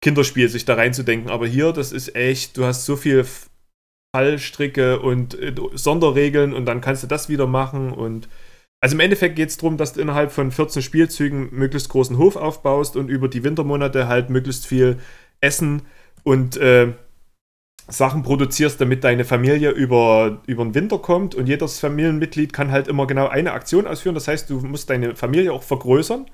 [0.03, 1.31] Kinderspiel, sich da reinzudenken.
[1.31, 3.25] Aber hier, das ist echt, du hast so viel
[4.12, 7.93] Fallstricke und äh, Sonderregeln und dann kannst du das wieder machen.
[7.93, 8.29] Und
[8.81, 12.35] also im Endeffekt geht es darum, dass du innerhalb von 14 Spielzügen möglichst großen Hof
[12.35, 14.99] aufbaust und über die Wintermonate halt möglichst viel
[15.41, 15.83] Essen
[16.25, 16.89] und äh,
[17.89, 22.89] Sachen produzierst, damit deine Familie über, über den Winter kommt und jedes Familienmitglied kann halt
[22.89, 24.14] immer genau eine Aktion ausführen.
[24.14, 26.26] Das heißt, du musst deine Familie auch vergrößern.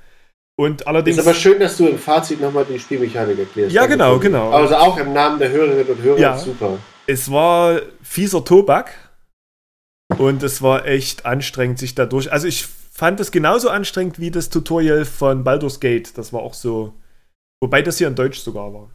[0.57, 1.19] Und allerdings.
[1.19, 3.75] Ist aber schön, dass du im Fazit nochmal die Spielmechanik erklärst.
[3.75, 4.51] Ja, genau, genau.
[4.51, 6.39] Also auch im Namen der Hörerinnen und Hörer, Ja.
[6.39, 6.79] super.
[7.07, 8.93] es war fieser Tobak
[10.19, 12.31] und es war echt anstrengend, sich dadurch.
[12.33, 16.17] Also ich fand es genauso anstrengend wie das Tutorial von Baldur's Gate.
[16.19, 16.95] Das war auch so.
[17.63, 18.91] Wobei das hier in Deutsch sogar war.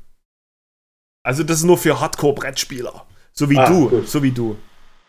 [1.27, 3.03] Also das ist nur für Hardcore-Brettspieler.
[3.33, 3.89] So wie Ah, du.
[3.89, 4.07] gut.
[4.07, 4.55] So wie du.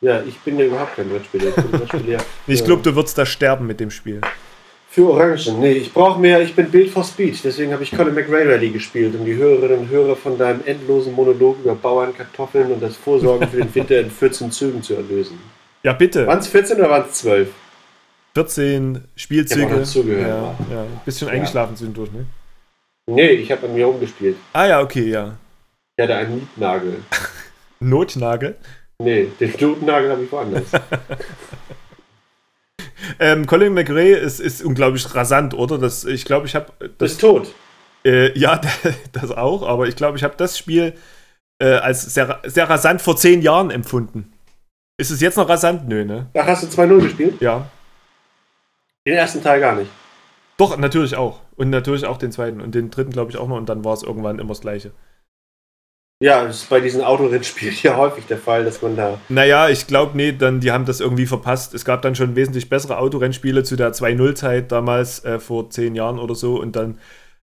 [0.01, 1.51] Ja, ich bin ja überhaupt kein Brettspieler.
[1.51, 4.21] Ich Brettspieler Ich glaube, du würdest da sterben mit dem Spiel.
[4.91, 5.61] Für Orangen.
[5.61, 7.39] Nee, ich brauche mehr, ich bin Bild for Speed.
[7.45, 11.15] Deswegen habe ich Colin McRae Rally gespielt, um die Hörerinnen und Hörer von deinem endlosen
[11.15, 15.39] Monolog über Bauern, Kartoffeln und das Vorsorgen für den Winter in 14 Zügen zu erlösen.
[15.85, 16.27] Ja, bitte.
[16.27, 17.49] Waren es 14 oder waren es 12?
[18.35, 19.67] 14 Ich hab Spielzüge.
[19.77, 20.27] noch zugehört.
[20.69, 20.83] Ja, ja.
[20.83, 22.27] Ein bisschen eingeschlafen zwischendurch, ne?
[23.07, 24.37] Nee, ich habe an mir rumgespielt.
[24.53, 25.37] Ah ja, okay, ja.
[25.99, 27.03] Ich hatte einen Nietnagel.
[27.81, 28.57] Notnagel.
[29.03, 30.65] Nee, den Notnagel habe ich woanders.
[33.21, 35.79] Ähm, Colin McRae ist, ist unglaublich rasant, oder?
[35.79, 37.53] Das, ich glaube, ich habe das Bist tot.
[38.05, 38.61] Äh, ja,
[39.13, 40.95] das auch, aber ich glaube, ich habe das Spiel
[41.61, 44.33] äh, als sehr, sehr rasant vor zehn Jahren empfunden.
[44.99, 45.89] Ist es jetzt noch rasant?
[45.89, 46.27] Nö, ne?
[46.37, 47.41] Ach, hast du 2-0 gespielt?
[47.41, 47.69] Ja.
[49.07, 49.91] Den ersten Teil gar nicht.
[50.59, 51.41] Doch, natürlich auch.
[51.57, 52.61] Und natürlich auch den zweiten.
[52.61, 53.57] Und den dritten, glaube ich, auch noch.
[53.57, 54.93] Und dann war es irgendwann immer das Gleiche.
[56.21, 59.21] Ja, das ist bei diesen Autorennspielen ja häufig der Fall, dass man da.
[59.29, 61.75] Naja, ich glaube, nee, dann, die haben das irgendwie verpasst.
[61.75, 66.19] Es gab dann schon wesentlich bessere Autorennspiele zu der 2-0-Zeit damals, äh, vor zehn Jahren
[66.19, 66.61] oder so.
[66.61, 66.99] Und dann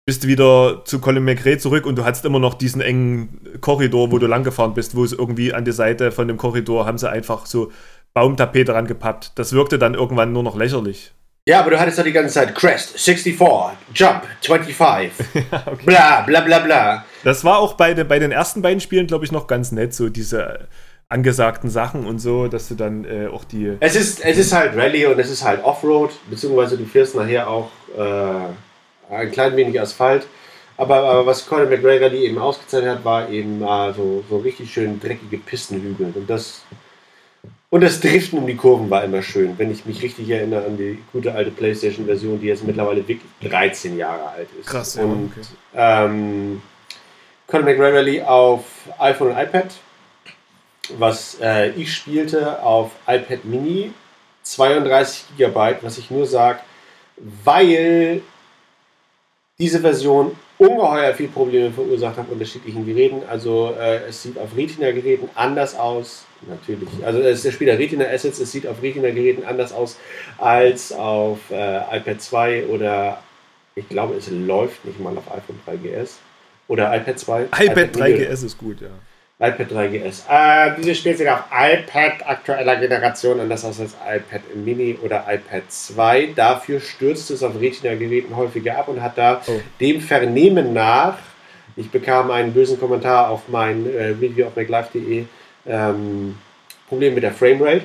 [0.06, 4.12] bist du wieder zu Colin McRae zurück und du hattest immer noch diesen engen Korridor,
[4.12, 7.10] wo du langgefahren bist, wo es irgendwie an die Seite von dem Korridor haben sie
[7.10, 7.72] einfach so
[8.14, 9.34] Baumtapete rangepappt.
[9.36, 11.12] Das wirkte dann irgendwann nur noch lächerlich.
[11.48, 15.12] Ja, aber du hattest doch die ganze Zeit Crest 64, Jump 25,
[15.86, 17.06] bla bla bla bla.
[17.24, 19.94] Das war auch bei, den- bei den ersten beiden Spielen, glaube ich, noch ganz nett,
[19.94, 20.68] so diese
[21.10, 23.76] angesagten Sachen und so, dass du dann äh, auch die.
[23.80, 27.50] Es ist, es ist halt Rallye und es ist halt Offroad, beziehungsweise du fährst nachher
[27.50, 30.28] auch äh, ein klein wenig Asphalt.
[30.78, 34.72] Aber, aber was Colin McRae Rallye eben ausgezeichnet hat, war eben äh, so, so richtig
[34.72, 36.14] schön dreckige Pistenhügel.
[36.16, 36.62] Und das,
[37.70, 40.78] und das Driften um die Kurven war immer schön, wenn ich mich richtig erinnere an
[40.78, 44.68] die gute alte PlayStation-Version, die jetzt mittlerweile wirklich 13 Jahre alt ist.
[44.70, 45.42] Krass, ja, und okay.
[45.76, 46.62] ähm,
[47.50, 48.64] Colin McRae Rally auf
[49.00, 49.72] iPhone und iPad,
[51.00, 53.92] was äh, ich spielte auf iPad Mini,
[54.44, 56.60] 32 GB, was ich nur sage,
[57.44, 58.22] weil
[59.58, 63.24] diese Version ungeheuer viel Probleme verursacht hat unterschiedlichen Geräten.
[63.28, 66.90] Also äh, es sieht auf Retina-Geräten anders aus, natürlich.
[67.04, 69.98] Also es ist der Spieler Retina Assets, es sieht auf Retina-Geräten anders aus
[70.38, 73.24] als auf äh, iPad 2 oder
[73.74, 76.18] ich glaube, es läuft nicht mal auf iPhone 3GS
[76.70, 77.42] oder iPad 2.
[77.60, 79.46] iPad Mini 3GS ist gut, ja.
[79.46, 80.22] iPad 3GS.
[80.30, 85.64] Äh, dieses Spiel sieht auf iPad aktueller Generation anders aus als iPad Mini oder iPad
[85.68, 86.30] 2.
[86.36, 89.60] Dafür stürzt es auf Retina-Geräten häufiger ab und hat da Oh.
[89.80, 91.18] dem Vernehmen nach,
[91.76, 95.26] ich bekam einen bösen Kommentar auf mein äh, Review auf maclife.de,
[95.68, 96.38] ähm,
[96.88, 97.82] Problem mit der Framerate.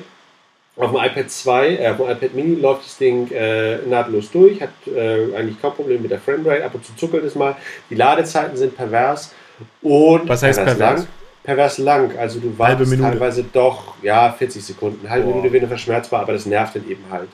[0.77, 4.61] Auf dem iPad 2, äh, auf dem iPad Mini läuft das Ding äh, nahtlos durch,
[4.61, 7.55] hat äh, eigentlich kaum Probleme mit der Framerate, ab und zu zuckelt es mal.
[7.89, 9.33] Die Ladezeiten sind pervers
[9.81, 10.99] und Was heißt pervers?
[10.99, 11.07] lang.
[11.43, 15.09] Pervers lang, also du wartest teilweise doch, ja, 40 Sekunden.
[15.09, 15.35] Halbe Boah.
[15.35, 17.29] Minute wäre verschmerzbar, aber das nervt dann eben halt.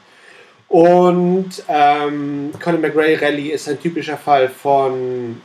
[0.67, 5.41] Und ähm, Colin McRae Rally ist ein typischer Fall von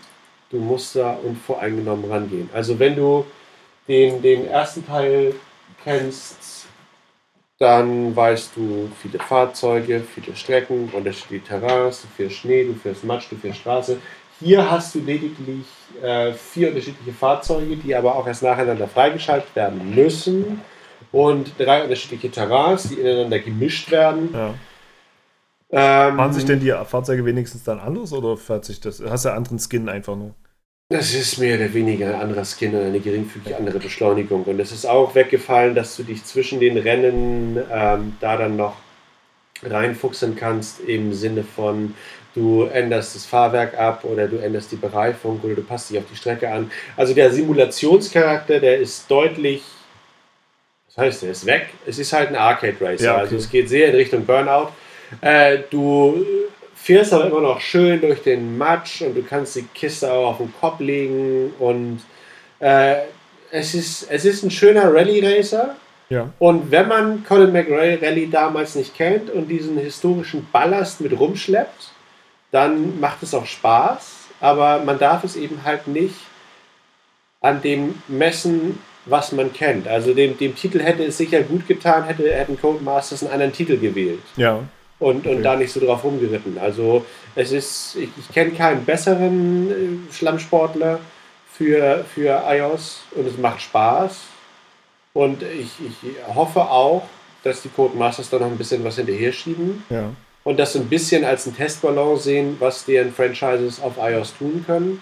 [0.51, 2.49] du musst da unvoreingenommen rangehen.
[2.53, 3.27] Also wenn du
[3.89, 5.35] den, den ersten Teil
[5.83, 6.56] kennst,
[7.59, 13.31] dann weißt du viele Fahrzeuge, viele Strecken, unterschiedliche Terrains, du fährst Schnee, du fährst Matsch,
[13.31, 13.99] du fährst Straße.
[14.41, 15.65] Hier hast du lediglich
[16.03, 20.61] äh, vier unterschiedliche Fahrzeuge, die aber auch erst nacheinander freigeschaltet werden müssen.
[21.13, 24.31] Und drei unterschiedliche Terrains, die ineinander gemischt werden.
[24.33, 24.55] ja.
[25.69, 29.03] Ähm, Fahren sich denn die Fahrzeuge wenigstens dann anders oder fährt sich das?
[29.05, 30.35] Hast du einen anderen Skin einfach nur?
[30.89, 34.45] Das ist mehr oder weniger ein anderer Skin und eine geringfügig andere Beschleunigung.
[34.45, 38.77] Und es ist auch weggefallen, dass du dich zwischen den Rennen ähm, da dann noch
[39.65, 41.97] reinfuchsen kannst im Sinne von,
[42.37, 46.05] du änderst das Fahrwerk ab oder du änderst die Bereifung oder du passt dich auf
[46.09, 46.71] die Strecke an.
[46.97, 49.65] Also der Simulationscharakter, der ist deutlich,
[50.85, 51.67] was das heißt, er ist weg.
[51.85, 53.05] Es ist halt ein Arcade Racer.
[53.05, 53.23] Ja, okay.
[53.23, 54.69] Also es geht sehr in Richtung Burnout.
[55.21, 56.25] Äh, du
[56.87, 60.37] fährst aber immer noch schön durch den Matsch und du kannst die Kiste auch auf
[60.39, 62.01] den Kopf legen und
[62.61, 62.99] äh,
[63.51, 65.75] es, ist, es ist ein schöner Rallye Racer.
[66.09, 66.31] Ja.
[66.39, 71.91] Und wenn man Colin McRae Rally damals nicht kennt und diesen historischen Ballast mit rumschleppt,
[72.53, 76.15] dann macht es auch Spaß, aber man darf es eben halt nicht
[77.41, 79.89] an dem messen, was man kennt.
[79.89, 83.77] Also dem, dem Titel hätte es sicher gut getan, hätte, hätten Codemasters einen anderen Titel
[83.77, 84.61] gewählt Ja.
[84.99, 85.43] Und, und Okay.
[85.43, 86.59] da nicht so drauf rumgeritten.
[86.59, 89.71] Also es ist, ich, ich kenne keinen besseren
[90.09, 90.99] äh, Schlammsportler
[91.53, 94.17] für, für iOS und es macht Spaß.
[95.13, 97.03] Und ich, ich hoffe auch,
[97.43, 100.11] dass die Codemasters da noch ein bisschen was hinterher schieben Ja.
[100.45, 105.01] und das ein bisschen als ein Testballon sehen, was deren Franchises auf iOS tun können.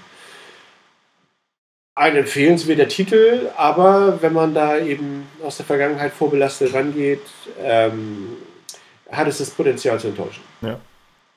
[1.97, 7.20] Ein empfehlenswerter Titel, aber wenn man da eben aus der Vergangenheit vorbelastet rangeht,
[7.62, 8.36] ähm,
[9.17, 10.43] hat es das Potenzial zu enttäuschen.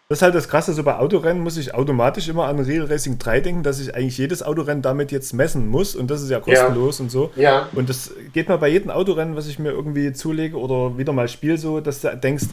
[0.10, 3.20] Das ist halt das Krasse, so bei Autorennen muss ich automatisch immer an Real Racing
[3.20, 6.40] 3 denken, dass ich eigentlich jedes Autorennen damit jetzt messen muss und das ist ja
[6.40, 7.32] kostenlos und so.
[7.36, 11.12] Ja, Und das geht mir bei jedem Autorennen, was ich mir irgendwie zulege oder wieder
[11.12, 12.46] mal spiele, so, dass du denkst,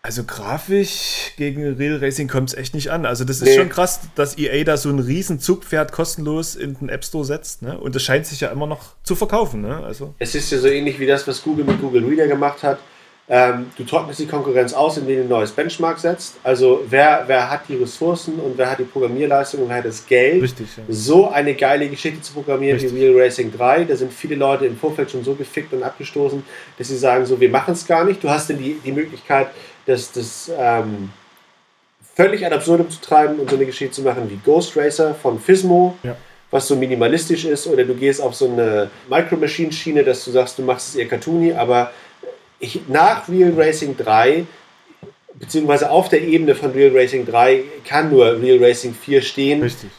[0.00, 3.04] also grafisch gegen Real Racing kommt es echt nicht an.
[3.06, 3.56] Also das ist Nee.
[3.56, 7.62] schon krass, dass EA da so einen riesen Zugpferd kostenlos in den App Store setzt.
[7.62, 7.78] Ne?
[7.78, 9.62] Und das scheint sich ja immer noch zu verkaufen.
[9.62, 9.82] Ne?
[9.82, 12.78] Also, es ist ja so ähnlich wie das, was Google mit Google Reader gemacht hat.
[13.26, 16.34] Ähm, du trocknest die Konkurrenz aus, indem du ein neues Benchmark setzt.
[16.42, 20.04] Also wer, wer hat die Ressourcen und wer hat die Programmierleistung und wer hat das
[20.06, 20.66] Geld, richtig.
[20.76, 20.82] Ja.
[20.90, 22.94] so eine geile Geschichte zu programmieren Richtig.
[22.94, 23.84] wie Real Racing 3.
[23.84, 26.42] Da sind viele Leute im Vorfeld schon so gefickt und abgestoßen,
[26.76, 28.22] dass sie sagen, so, wir machen es gar nicht.
[28.22, 29.46] Du hast dann die, die Möglichkeit,
[29.86, 31.08] das, das ähm,
[32.14, 35.40] völlig ad absurdum zu treiben und so eine Geschichte zu machen wie Ghost Racer von
[35.40, 36.14] Fismo, Ja.
[36.50, 37.66] was so minimalistisch ist.
[37.66, 41.54] Oder du gehst auf so eine Micro-Machine-Schiene, dass du sagst, du machst es eher cartoony,
[41.54, 41.90] aber
[42.60, 44.44] ich, nach Real Racing 3
[45.36, 49.62] beziehungsweise auf der Ebene von Real Racing 3 kann nur Real Racing 4 stehen.
[49.62, 49.90] Richtig.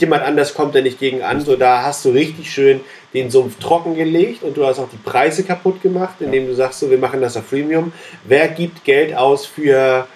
[0.00, 1.40] Jemand anders kommt da nicht gegen an.
[1.40, 2.80] So, da hast du richtig schön
[3.12, 6.80] den Sumpf trocken gelegt und du hast auch die Preise kaputt gemacht, indem du sagst,
[6.80, 7.92] so, wir machen das auf Freemium.
[8.24, 10.06] Wer gibt Geld aus für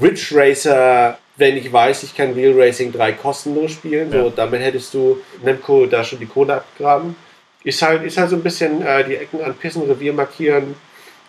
[0.00, 4.10] Ridge Racer, wenn ich weiß, ich kann Real Racing 3 kostenlos spielen?
[4.10, 4.32] So, Ja.
[4.36, 7.16] damit hättest du Nemco da schon die Kohle abgegraben.
[7.64, 10.74] Ist halt, ist halt so ein bisschen äh, die Ecken an Pissen, Revier markieren.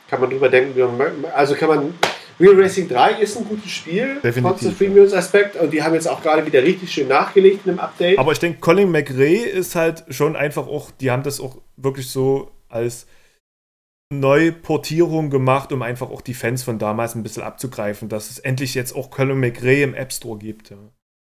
[0.09, 0.75] Kann man drüber denken.
[0.75, 1.93] wie man- Also kann man.
[2.39, 5.55] Real Racing 3 ist ein gutes Spiel, trotz des Freemiums-Aspekt.
[5.55, 8.19] Und die haben jetzt auch gerade wieder richtig schön nachgelegt in einem Update.
[8.19, 12.11] Aber ich denke, Colin McRae ist halt schon einfach auch, die haben das auch wirklich
[12.11, 13.07] so als
[14.13, 18.73] Neuportierung gemacht, um einfach auch die Fans von damals ein bisschen abzugreifen, dass es endlich
[18.75, 20.69] jetzt auch Colin McRae im App Store gibt.
[20.69, 20.77] Ja.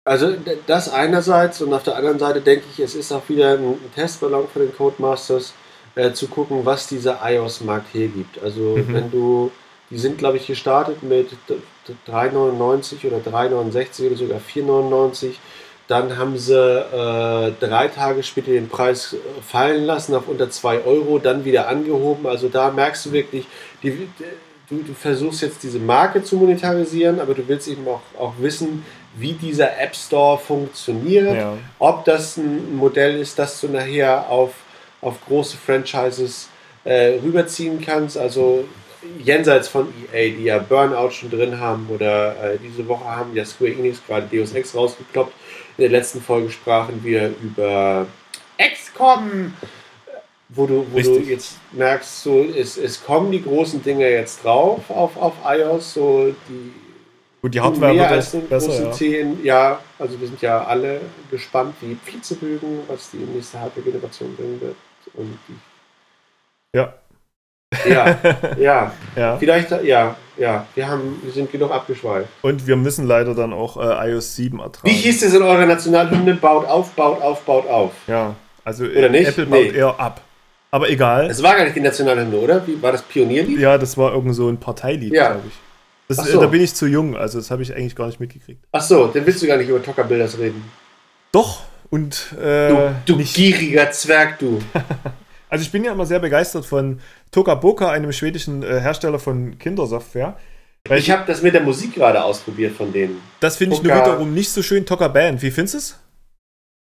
[0.05, 0.35] Also
[0.67, 3.91] das einerseits und auf der anderen Seite denke ich, es ist auch wieder ein ein
[3.95, 5.53] Testballon für den Codemasters,
[5.95, 8.41] äh, zu gucken, was dieser iOS-Markt hergibt.
[8.43, 8.93] Also Mhm.
[8.93, 9.51] wenn du,
[9.89, 11.55] die sind glaube ich gestartet mit d-
[11.87, 15.33] d- 3,99 oder 3,69 oder sogar 4,99.
[15.89, 20.85] Dann haben sie äh, drei Tage später den Preis äh, fallen lassen auf unter 2
[20.85, 22.25] Euro, dann wieder angehoben.
[22.25, 23.45] Also da merkst du wirklich,
[23.83, 24.07] die,
[24.69, 28.85] du, du versuchst jetzt diese Marke zu monetarisieren, aber du willst eben auch, auch wissen,
[29.15, 31.53] wie dieser App Store funktioniert, Ja.
[31.79, 34.51] ob das ein Modell ist, das du nachher auf,
[35.03, 36.49] auf große Franchises
[36.83, 38.17] äh, rüberziehen kannst.
[38.17, 38.65] Also
[39.19, 43.45] jenseits von EA, die ja Burnout schon drin haben oder äh, diese Woche haben ja
[43.45, 45.33] Square Enix gerade Deus Ex rausgekloppt.
[45.77, 48.05] In der letzten Folge sprachen wir über
[48.57, 49.53] XCOM,
[50.49, 54.89] wo du, wo du jetzt merkst, so, es, es kommen die großen Dinge jetzt drauf
[54.89, 56.71] auf, auf iOS, so die
[57.41, 58.91] Gut, die Hardware mehr als den besser, großen ja.
[58.91, 59.43] 10.
[59.43, 64.75] Ja, also wir sind ja alle gespannt wie Vizerbögen, was die nächste Hardware-Generation bringen wird.
[65.15, 65.37] Und
[66.75, 66.93] Ja.
[67.87, 68.17] ja,
[68.57, 69.37] ja, ja.
[69.37, 72.29] vielleicht, ja, ja, wir, haben, wir sind genug abgeschweift.
[72.41, 74.87] Und wir müssen leider dann auch äh, iOS 7 ertragen.
[74.87, 76.35] Wie hieß es in eurer Nationalhymne?
[76.35, 77.91] Baut auf, baut auf, baut auf.
[78.07, 79.27] Ja, also Oder nicht?
[79.27, 79.65] Apple Nee.
[79.67, 80.21] baut eher ab.
[80.71, 81.29] Aber egal.
[81.29, 82.65] Es war gar nicht die Nationalhymne, oder?
[82.67, 83.59] Wie, war das Pionierlied?
[83.59, 85.31] ja, das war irgend so ein Parteilied, Ja.
[85.33, 85.53] glaube ich.
[86.07, 86.41] Das, äh, so.
[86.41, 88.63] Da bin ich zu jung, also das habe ich eigentlich gar nicht mitgekriegt.
[88.71, 90.63] Ach so, dann willst du gar nicht über Tockerbilders reden.
[91.31, 91.61] Doch,
[91.93, 94.59] und äh, Du, du nicht- gieriger Zwerg, du.
[95.49, 96.99] Also ich bin ja immer sehr begeistert von
[97.31, 100.35] Toka Boka, einem schwedischen äh, Hersteller von Kindersoftware.
[100.89, 103.21] Ich habe das mit der Musik gerade ausprobiert von denen.
[103.39, 104.83] das finde ich nur Toka- wiederum nicht so schön.
[104.83, 105.99] Toka Band, wie findest du es?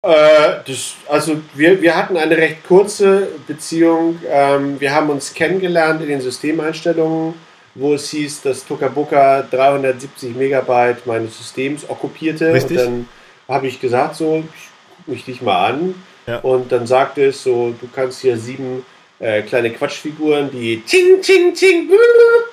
[0.06, 4.20] Äh, das, also wir, wir hatten eine recht kurze Beziehung.
[4.30, 7.34] Ähm, wir haben uns kennengelernt in den Systemeinstellungen,
[7.74, 12.52] wo es hieß, dass Tokaboka 370 Megabyte meines Systems okkupierte.
[12.52, 12.78] Richtig.
[12.78, 13.08] Und dann
[13.48, 14.68] habe ich gesagt, so, ich
[15.06, 15.94] mich dich mal an.
[16.26, 16.38] Ja.
[16.38, 18.84] Und dann sagte es so, du kannst hier sieben
[19.18, 21.88] äh, kleine Quatschfiguren, die Ching, Ching, Ching,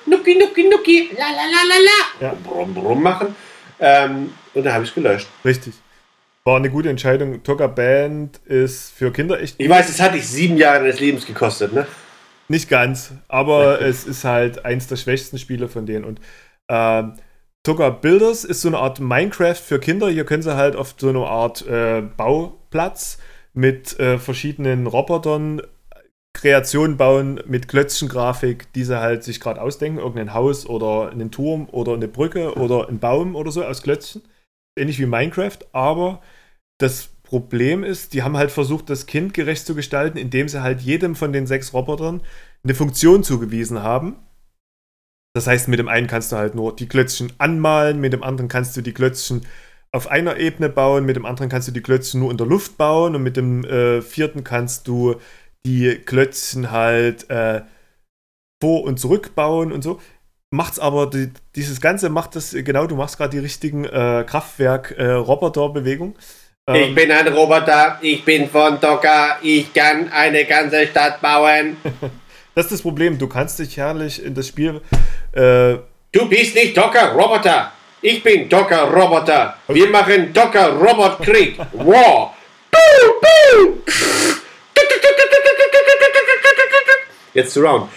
[0.06, 1.74] Nuki, Nuki, Nuki, la, la, la, la,
[2.20, 2.34] la, Ja.
[2.44, 3.34] brumm, brumm machen.
[3.80, 5.26] Ähm, und dann habe ich gelöscht.
[5.44, 5.74] Richtig.
[6.44, 7.42] War eine gute Entscheidung.
[7.42, 11.26] Toga Band ist für Kinder echt Ich weiß, das hat dich sieben Jahre deines Lebens
[11.26, 11.86] gekostet, ne?
[12.48, 16.04] nicht ganz, aber es ist halt eins der schwächsten Spiele von denen.
[16.04, 16.20] Und
[16.68, 17.14] ähm,
[17.64, 20.08] Toga Builders ist so eine Art Minecraft für Kinder.
[20.08, 23.18] Hier können sie halt auf so eine Art äh, Bauplatz
[23.54, 25.62] mit äh, verschiedenen Robotern
[26.34, 29.98] Kreationen bauen mit Klötzchengrafik, die sie halt sich gerade ausdenken.
[29.98, 34.22] Irgendein Haus oder einen Turm oder eine Brücke oder ein Baum oder so aus Klötzchen.
[34.76, 36.20] Ähnlich wie Minecraft, aber
[36.78, 41.14] das Problem ist, die haben halt versucht, das kindgerecht zu gestalten, indem sie halt jedem
[41.14, 42.22] von den sechs Robotern
[42.64, 44.16] eine Funktion zugewiesen haben.
[45.34, 48.48] Das heißt, mit dem einen kannst du halt nur die Klötzchen anmalen, mit dem anderen
[48.48, 49.46] kannst du die Klötzchen
[49.90, 52.76] auf einer Ebene bauen, mit dem anderen kannst du die Klötzchen nur in der Luft
[52.76, 55.16] bauen und mit dem äh, vierten kannst du
[55.64, 57.62] die Klötzchen halt äh,
[58.62, 60.00] vor und zurück bauen und so.
[60.50, 66.14] Macht's aber, die, dieses Ganze macht das, genau, du machst gerade die richtigen äh, Kraftwerk-Roboter-Bewegung.
[66.72, 71.76] Ich bin ein Roboter, ich bin von Docker, ich kann eine ganze Stadt bauen.
[72.54, 73.18] Das ist das Problem.
[73.18, 74.80] Du kannst dich herrlich in das Spiel.
[75.32, 75.76] Äh,
[76.14, 77.72] Du bist nicht Docker Roboter.
[78.02, 79.56] Ich bin Docker Roboter.
[79.68, 81.56] Wir machen Docker Robot Krieg.
[81.72, 82.34] War.
[87.32, 87.90] Jetzt Surround.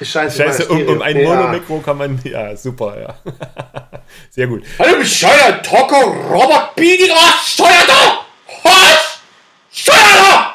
[0.00, 1.22] Scheiße, Scheiße, um, um ein.
[1.24, 2.20] Monomikro kann man.
[2.24, 3.14] Ja, super, ja.
[4.30, 4.62] Sehr gut.
[4.78, 8.24] Hallo, bescheuert, Docker Robot Biegen, was steuert er?
[8.62, 9.18] Was?
[9.72, 10.54] Steuert er?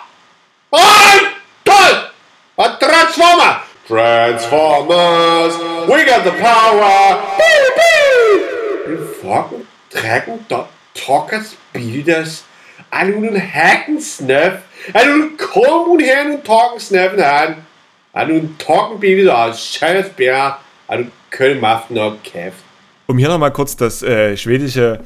[0.72, 1.20] Ein,
[1.66, 2.10] toll!
[2.58, 3.64] Ein Transformer!
[3.92, 5.54] Transformers,
[5.86, 7.22] we got the power!
[7.36, 8.94] Pew, pew!
[8.94, 12.46] En fucking trekken dat Dockers Bilders
[12.90, 17.66] an und hacken und kommen und her und talken Snuffen an,
[18.14, 22.64] an und talken Bilder aus scheiß Bär, an und können Maffen noch kämpfen.
[23.08, 25.02] Um hier nochmal kurz das äh, schwedische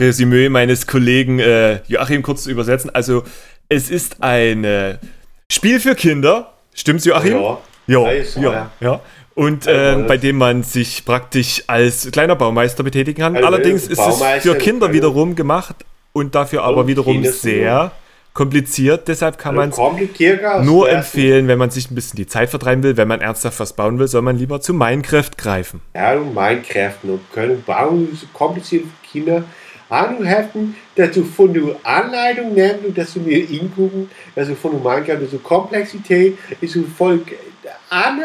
[0.00, 2.94] Resümee meines Kollegen äh, Joachim kurz zu übersetzen.
[2.94, 3.24] Also,
[3.68, 4.98] es ist ein äh,
[5.50, 6.54] Spiel für Kinder.
[6.72, 7.32] Stimmt's, Joachim?
[7.32, 7.58] Ja.
[7.88, 9.00] Ja, so, ja, ja.
[9.34, 13.36] Und Also, ähm, bei dem man sich praktisch als kleiner Baumeister betätigen kann.
[13.36, 15.76] Also, Allerdings ist es für Kinder also- wiederum gemacht
[16.12, 17.92] und dafür aber wiederum sehr
[18.34, 19.08] kompliziert.
[19.08, 19.78] Deshalb kann man es
[20.64, 22.96] nur empfehlen, wenn man sich ein bisschen die Zeit vertreiben will.
[22.96, 25.80] Wenn man ernsthaft was bauen will, soll man lieber zu Minecraft greifen.
[25.94, 29.44] Ja, und Minecraft und können bauen, so kompliziert für Kinder.
[29.90, 34.72] Anheften, dass du von der Anleitung nimmst und dass du mir hingucken, dass du von
[34.72, 37.20] der Minecraft so Komplexität, ist so voll
[37.90, 38.22] an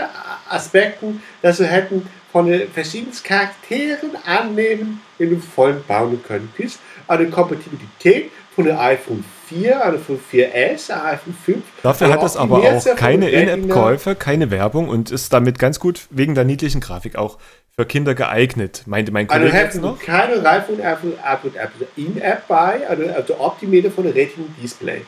[0.49, 6.79] Aspekten, dass du hätten von den verschiedenen Charakteren annehmen, wenn du voll bauen können kannst.
[7.07, 11.63] Eine Kompatibilität von der iPhone 4, eine von 4S, eine iPhone 5.
[11.83, 13.29] Dafür hat es aber auch keine.
[13.29, 17.37] In-App-Käufe, keine Werbung und ist damit ganz gut wegen der niedlichen Grafik auch
[17.75, 19.99] für Kinder geeignet, meinte mein Also Kollege jetzt hätten noch.
[19.99, 25.01] keine Reifen Apple, Apple, Apple In-App bei, also, also optimierte von der Rating Display.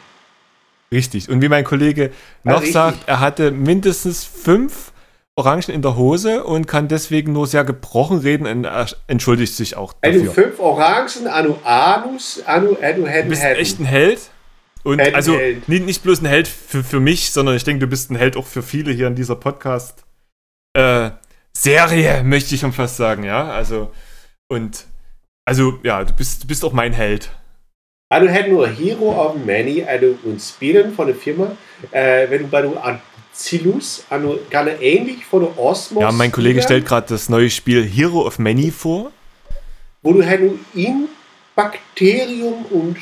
[0.96, 1.30] Richtig.
[1.30, 2.12] Und wie mein Kollege
[2.44, 2.74] noch richtig.
[2.74, 4.92] sagt, er hatte mindestens fünf
[5.38, 8.68] Orangen in der Hose und kann deswegen nur sehr gebrochen reden und
[9.08, 10.44] entschuldigt sich auch Also dafür.
[10.46, 13.60] fünf Orangen, Anu Anus, Anu Anu Du Händen bist Händen.
[13.62, 14.20] echt ein Held.
[14.84, 15.68] Und Ein also Held.
[15.68, 18.38] Nicht, nicht bloß ein Held für, für mich, sondern ich denke, du bist ein Held
[18.38, 20.06] auch für viele hier in dieser Podcast.
[20.74, 21.10] Äh,
[21.58, 23.50] Serie, möchte ich schon fast sagen, ja.
[23.50, 23.92] Also,
[24.48, 24.86] und
[25.44, 27.30] also, ja, du bist, du bist auch mein Held.
[28.16, 31.52] Anu hätten nur Hero of Many, also und Spielen von der Firma.
[31.92, 33.02] Äh, wenn du bei du an
[33.34, 36.02] Zilus, Anu gerne ähnlich von der Osmos.
[36.02, 39.12] Ja, mein Kollege stellt gerade das neue Spiel Hero of Many vor.
[40.02, 41.10] Wo du hätten in
[41.56, 42.98] Bakterium und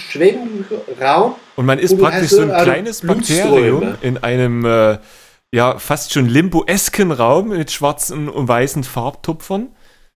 [1.00, 3.02] Raum Und man ist Und praktisch hast so ein eine kleines.
[3.02, 4.98] Bakterium in einem äh,
[5.52, 9.68] ja fast schon limboesken Raum mit schwarzen und weißen Farbtupfern.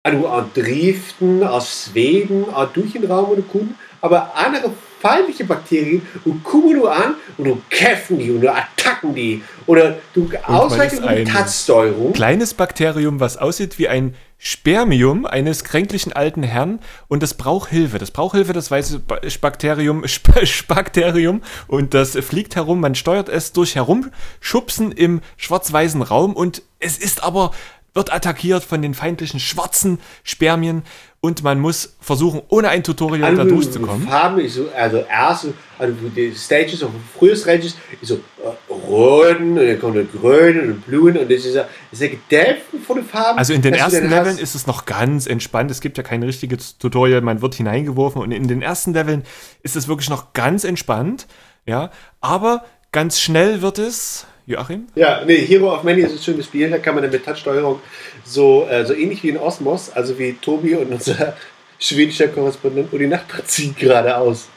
[0.01, 6.01] also an Driften, aus Schweden, an durch den Raum und Kunden, aber andere feindliche Bakterien
[6.25, 10.95] und gucken du an und du kämpfen die und du attacken die oder du ausweichen
[10.95, 12.13] ist die ein Touchsteuerung.
[12.13, 17.97] Kleines Bakterium, was aussieht wie ein Spermium eines kränklichen alten Herrn und das braucht Hilfe.
[17.97, 20.29] Das braucht Hilfe, das weiße Ba- Bakterium, Sp
[20.67, 22.79] Bakterium und das fliegt herum.
[22.79, 27.51] Man steuert es durch Herumschubsen im schwarz-weißen Raum und es ist aber
[27.93, 30.83] wird attackiert von den feindlichen schwarzen Spermien
[31.19, 34.07] und man muss versuchen, ohne ein Tutorial da durchzukommen.
[34.07, 35.47] Farben ist so, also erst,
[35.79, 40.59] also die Stages auf frühen Stages ist so äh, rot und dann kommt dann grün
[40.59, 41.67] und bluen und das ist ja
[42.07, 43.39] gedämpft von den Farben.
[43.39, 45.71] Also in den ersten dann Leveln ist es noch ganz entspannt.
[45.71, 49.23] Es gibt ja kein richtiges Tutorial, man wird hineingeworfen und in den ersten Leveln
[49.63, 51.27] ist es wirklich noch ganz entspannt.
[51.65, 51.91] Ja,
[52.21, 54.25] aber ganz schnell wird es.
[54.47, 54.87] Joachim?
[54.95, 56.69] Ja, nee, Hero of Many ist ein schönes Spiel.
[56.69, 57.81] Da kann man dann mit Touchsteuerung
[58.23, 61.35] so, äh, so ähnlich wie in Osmos, also wie Tobi und unser
[61.79, 64.47] schwedischer Korrespondent Uli Nachbar zieht geradeaus.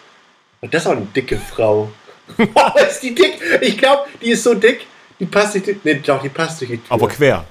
[0.61, 1.91] Und das ist auch eine dicke Frau.
[2.37, 3.41] Boah, ist die dick?
[3.61, 4.87] Ich glaube, die ist so dick,
[5.19, 5.81] die passt die.
[5.83, 6.93] Nee, doch, die passt durch die Tür.
[6.93, 7.45] Aber quer.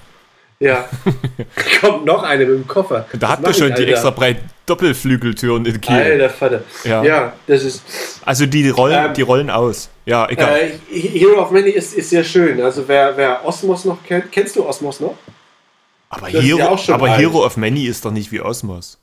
[0.60, 0.88] Ja.
[1.82, 3.06] Kommt noch eine mit dem Koffer.
[3.20, 4.38] Da habt ihr schon ich, die extra breit
[4.70, 5.96] Doppelflügeltüren in Kiel.
[5.96, 6.64] Alter Vater.
[6.84, 7.04] Ja.
[7.04, 7.34] Ja.
[7.48, 7.84] das ist.
[8.26, 9.90] Also die rollen, Ähm, die rollen aus.
[10.06, 10.60] Ja, egal.
[10.92, 12.62] Äh, Hero of Many ist, ist sehr schön.
[12.62, 15.16] Also wer, wer Osmos noch kennt, kennst du Osmos noch?
[16.12, 17.20] aber Hero, ja aber alt.
[17.20, 18.98] Hero of Many ist doch nicht wie Osmos.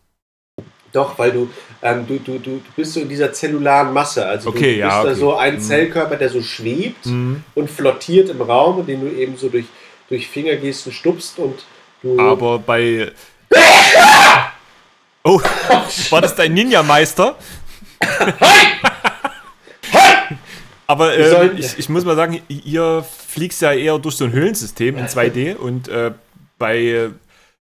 [0.93, 1.49] Doch, weil du,
[1.83, 4.25] ähm, du, du, du, du bist so in dieser zellularen Masse.
[4.27, 5.21] Also Okay, du ja, bist da okay.
[5.21, 5.61] so ein Mhm.
[5.61, 7.45] Zellkörper, der so schwebt Mhm.
[7.55, 9.67] und flottiert im Raum und den du eben so durch,
[10.09, 11.65] durch Fingergesten stupst und
[12.03, 12.19] du.
[12.19, 13.13] Aber bei.
[15.27, 15.41] Oh,
[16.11, 17.35] war das dein Ninja-Meister?
[20.87, 24.97] Aber äh, ich, ich muss mal sagen, ihr fliegst ja eher durch so ein Höhlensystem
[24.97, 26.13] in 2D und äh,
[26.59, 27.11] bei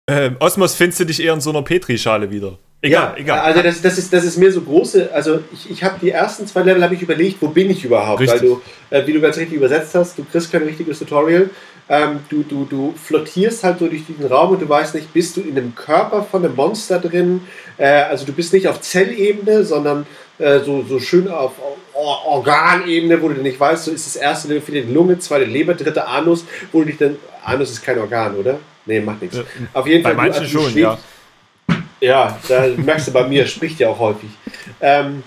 [0.07, 2.57] äh, Osmos findest du dich eher in so einer Petrischale wieder.
[2.84, 3.39] Egal, ja, egal.
[3.41, 6.47] also das, das, ist, das ist mir so große, also ich, ich habe die ersten
[6.47, 8.41] zwei Level habe ich überlegt, wo bin ich überhaupt, Richtig.
[8.41, 11.51] weil du, äh, wie du ganz richtig übersetzt hast, du kriegst kein richtiges Tutorial,
[11.92, 15.36] ähm, du, du, du flottierst halt so durch diesen Raum und du weißt nicht, bist
[15.36, 17.42] du in einem Körper von einem Monster drin,
[17.78, 20.06] äh, also du bist nicht auf Zellebene, sondern
[20.39, 21.52] äh, so, so schön auf
[21.94, 25.46] Or Organebene, wo du nicht weißt, so ist das erste Level für die Lunge, zweite
[25.46, 28.58] Leber, dritte Anus, wo du dich dann, Anus ist kein Organ, oder?
[28.86, 29.38] Nee, macht nichts.
[29.74, 30.16] Auf jeden bei Fall.
[30.16, 30.98] du- manchen also du schon, schwebst- ja.
[32.00, 34.30] ja, da merkst du bei mir, spricht ja auch häufig.
[34.80, 35.22] Ähm,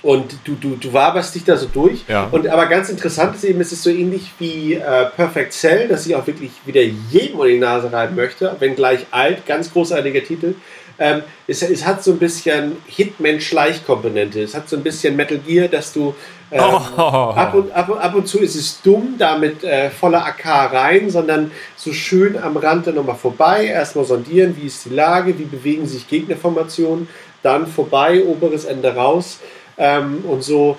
[0.00, 2.04] und du, du, du waberst dich da so durch.
[2.08, 2.26] Ja.
[2.30, 6.06] Und aber ganz interessant ist eben, es ist so ähnlich wie äh, Perfect Cell, dass
[6.06, 10.54] ich auch wirklich wieder jedem unter die Nase reiben möchte, wenngleich alt, ganz großartiger Titel.
[10.98, 14.42] Ähm, es, es hat so ein bisschen Hitman-Schleichkomponente.
[14.42, 16.14] Es hat so ein bisschen Metal Gear, dass du
[16.50, 17.02] ähm, Oh.
[17.02, 21.10] ab, und, ab, und, ab und zu ist es dumm, damit äh, voller AK rein,
[21.10, 25.44] sondern so schön am Rand dann nochmal vorbei, erstmal sondieren, wie ist die Lage, wie
[25.44, 27.08] bewegen sich Gegnerformationen,
[27.42, 29.38] dann vorbei, oberes Ende raus
[29.78, 30.78] ähm, und so.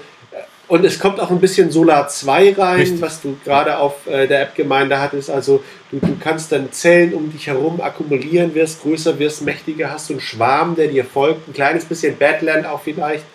[0.67, 3.01] Und es kommt auch ein bisschen Solar 2 rein, Richtig.
[3.01, 5.29] was du gerade auf äh, der App-Gemeinde hattest.
[5.29, 10.07] Also du, du kannst dann Zellen um dich herum akkumulieren, wirst größer, wirst mächtiger, hast
[10.07, 13.25] so einen Schwarm, der dir folgt, ein kleines bisschen Badland auch vielleicht.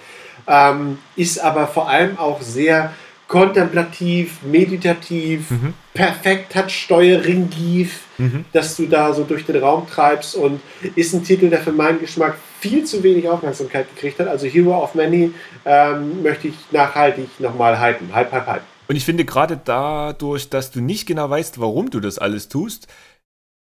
[0.46, 2.94] Ähm, ist aber vor allem auch sehr
[3.28, 5.74] kontemplativ, meditativ, Mhm.
[5.94, 8.44] perfekt Touchsteuer, Ringiv, Mhm.
[8.52, 10.60] dass du da so durch den Raum treibst und
[10.96, 14.26] ist ein Titel, der für meinen Geschmack viel zu wenig Aufmerksamkeit gekriegt hat.
[14.28, 15.30] Also Hero of Many
[15.64, 18.12] ähm, möchte ich nachhaltig nochmal hypen.
[18.14, 18.62] Hype, hype, hype.
[18.88, 22.88] Und ich finde gerade dadurch, dass du nicht genau weißt, warum du das alles tust,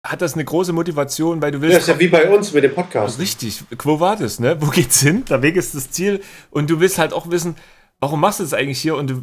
[0.07, 1.77] hat das eine große Motivation, weil du willst.
[1.77, 3.19] Das ist ja wie bei uns mit dem Podcast.
[3.19, 4.57] Richtig, Quo Vadis, ne?
[4.61, 5.25] Wo geht's hin?
[5.25, 6.21] Der Weg ist das Ziel.
[6.51, 7.57] Und du willst halt auch wissen,
[7.99, 8.95] warum machst du das eigentlich hier?
[8.95, 9.23] Und du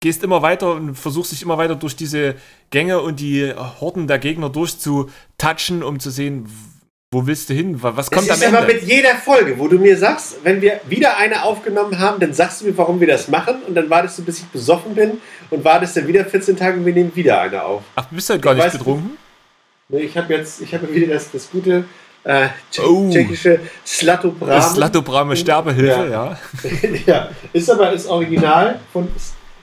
[0.00, 2.34] gehst immer weiter und versuchst dich immer weiter durch diese
[2.70, 6.46] Gänge und die Horden der Gegner durchzutatschen, um zu sehen,
[7.10, 7.80] wo willst du hin?
[7.80, 8.74] Was kommt es am ist aber Ende?
[8.74, 12.60] mit jeder Folge, wo du mir sagst, wenn wir wieder eine aufgenommen haben, dann sagst
[12.60, 15.12] du mir, warum wir das machen und dann wartest du, bis ich besoffen bin
[15.50, 17.82] und wartest dann wieder 14 Tage und wir nehmen wieder eine auf.
[17.94, 19.16] Ach, du bist halt gar Ich nicht weiß- betrunken?
[19.88, 21.84] Ne, Ich habe jetzt, ich habe wieder das, das gute
[22.24, 22.48] äh,
[22.84, 23.08] Oh.
[23.12, 24.50] tschechische Slatobrame.
[24.52, 26.38] Das Latobrame Sterbehilfe, ja.
[27.06, 29.06] ja, ist aber ist original von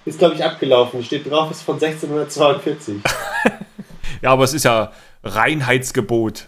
[0.05, 1.03] ist, glaube ich abgelaufen.
[1.03, 2.95] Steht drauf, ist von 1642.
[4.21, 4.91] Ja, aber es ist ja
[5.23, 6.45] Reinheitsgebot.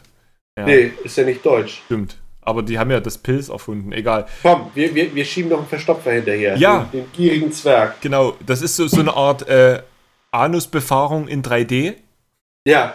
[0.58, 1.82] Ja, Nee, ist ja nicht deutsch.
[1.86, 2.18] stimmt.
[2.42, 4.28] Aber die haben ja das Pilz erfunden, egal.
[4.44, 6.56] Komm, wir, wir, wir schieben noch einen Verstopfer hinterher.
[6.58, 6.88] Ja.
[6.94, 8.00] Den, den gierigen Zwerg.
[8.02, 9.82] Genau, das ist so, so eine Art äh,
[10.32, 11.96] Anusbefahrung in 3D.
[12.66, 12.94] Ja.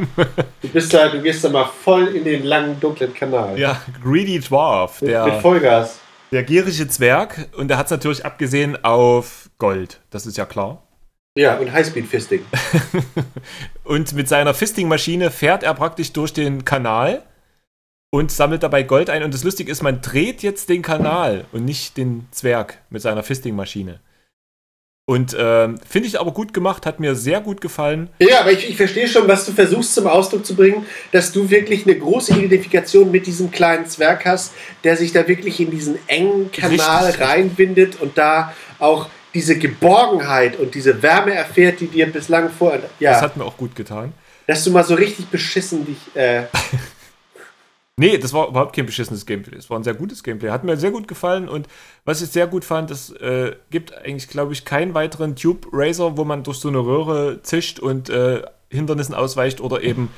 [0.62, 3.58] Du bist da, du gehst da mal voll in den langen, dunklen Kanal.
[3.58, 5.98] Ja, Greedy Dwarf, Mit, mit der, Vollgas.
[6.32, 7.48] der gierige Zwerg.
[7.54, 10.88] Und der hat es natürlich abgesehen auf Gold, das ist ja klar.
[11.36, 12.44] Ja, und Highspeed-Fisting.
[13.84, 17.22] Und mit seiner Fisting-Maschine fährt er praktisch durch den Kanal
[18.10, 19.22] und sammelt dabei Gold ein.
[19.22, 23.22] Und das Lustige ist, man dreht jetzt den Kanal und nicht den Zwerg mit seiner
[23.22, 24.00] Fisting-Maschine.
[25.06, 28.10] Und ähm, finde ich aber gut gemacht, hat mir sehr gut gefallen.
[28.18, 31.48] Ja, aber ich, ich verstehe schon, was du versuchst zum Ausdruck zu bringen, dass du
[31.48, 34.52] wirklich eine große Identifikation mit diesem kleinen Zwerg hast,
[34.84, 37.26] der sich da wirklich in diesen engen Kanal Richtig.
[37.26, 42.72] reinwindet und da auch diese Geborgenheit und diese Wärme erfährt, die dir bislang vor.
[42.78, 44.12] Das Ja, hat mir auch gut getan.
[44.46, 45.98] dass du mal so richtig beschissen dich.
[46.14, 46.44] Äh,
[48.00, 49.56] Nee, das war überhaupt kein beschissenes Gameplay.
[49.58, 50.50] Es war ein sehr gutes Gameplay.
[50.50, 51.66] Hat mir sehr gut gefallen und
[52.04, 56.16] was ich sehr gut fand, es äh, gibt eigentlich, glaube ich, keinen weiteren Tube Racer,
[56.16, 60.10] wo man durch so eine Röhre zischt und äh, Hindernissen ausweicht oder eben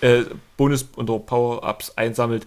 [0.00, 0.22] äh,
[0.56, 2.46] Bonus- oder Power-Ups einsammelt,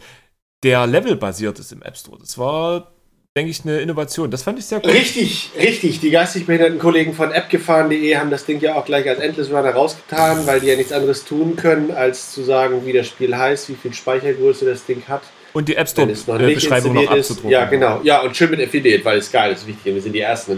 [0.64, 2.18] der levelbasiert ist im App Store.
[2.20, 2.92] Das war
[3.38, 4.32] denke ich, eine Innovation.
[4.32, 4.92] Das fand ich sehr gut.
[4.92, 6.00] Richtig, richtig.
[6.00, 9.72] Die geistig behinderten Kollegen von appgefahren.de haben das Ding ja auch gleich als Endless Runner
[9.72, 13.70] rausgetan, weil die ja nichts anderes tun können, als zu sagen, wie das Spiel heißt,
[13.70, 15.22] wie viel Speichergröße das Ding hat.
[15.54, 17.32] Und die App noch Store-Beschreibung noch installiert ist.
[17.32, 17.50] abzudrucken.
[17.50, 18.02] Ja, genau.
[18.04, 19.94] Ja, und schön mit Affiliate, weil es geil ist, wichtig.
[19.96, 20.58] Wir sind die Ersten.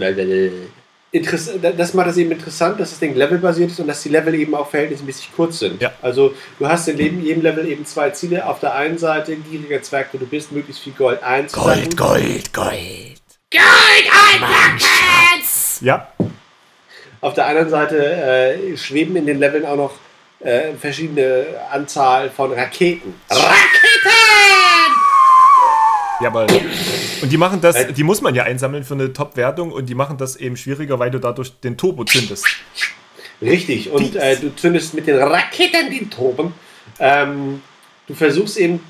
[1.12, 4.34] Interess das macht es eben interessant, dass das Ding levelbasiert ist und dass die Level
[4.34, 5.80] eben auch verhältnismäßig kurz sind.
[5.80, 5.92] Ja.
[6.00, 8.46] Also du hast in jedem jedem Level eben zwei Ziele.
[8.46, 11.94] Auf der einen Seite, gieriger Zwerg, wo du bist, möglichst viel Gold einzusammeln.
[11.96, 13.20] Gold, Gold.
[13.50, 14.80] Gold einpacken!
[15.82, 16.08] Ja,
[17.20, 19.92] Auf der anderen Seite äh, schweben in den Leveln auch noch
[20.40, 23.14] äh, verschiedene Anzahl von Raketen.
[26.22, 26.46] Jawohl.
[27.22, 30.16] Und die machen das, die muss man ja einsammeln für eine Top-Wertung und die machen
[30.16, 32.46] das eben schwieriger, weil du dadurch den Turbo zündest.
[33.40, 33.90] Richtig.
[33.90, 36.54] Und äh, du zündest mit den Raketen den Turben.
[36.98, 37.62] Ähm,
[38.06, 38.80] du versuchst eben,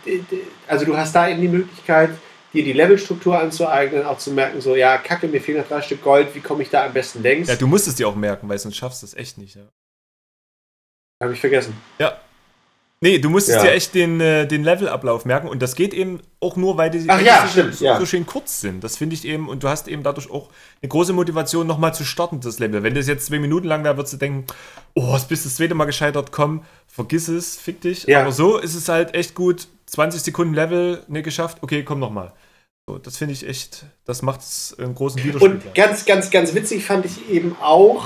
[0.67, 2.11] also du hast da eben die Möglichkeit,
[2.53, 6.03] dir die Levelstruktur anzueignen, auch zu merken, so, ja, kacke, mir fehlen noch drei Stück
[6.03, 7.49] Gold, wie komme ich da am besten längs?
[7.49, 9.57] Ja, du musst es dir auch merken, weil sonst schaffst du es echt nicht.
[9.57, 9.63] Ja.
[11.23, 11.75] Habe ich vergessen.
[11.99, 12.19] ja.
[13.03, 13.65] Nee, du musstest Ja.
[13.65, 17.05] dir echt den, äh, den Levelablauf merken und das geht eben auch nur, weil die
[17.09, 17.99] Ach ja, stimmt, so, ja.
[17.99, 18.83] so schön kurz sind.
[18.85, 20.51] Das finde ich eben und du hast eben dadurch auch
[20.81, 22.85] eine große Motivation, nochmal zu starten, das Level.
[22.85, 24.47] Wenn das jetzt zwei Minuten lang wäre, würdest du denken,
[24.95, 28.05] oh, es bist das zweite Mal gescheitert, komm, vergiss es, fick dich.
[28.05, 28.21] Ja.
[28.23, 32.33] Aber so ist es halt echt gut, 20 Sekunden Level, ne, geschafft, okay, komm nochmal.
[32.89, 35.49] So, das finde ich echt, das macht es einen großen Widerspruch.
[35.49, 38.05] Und ganz, ganz, ganz witzig fand ich eben auch,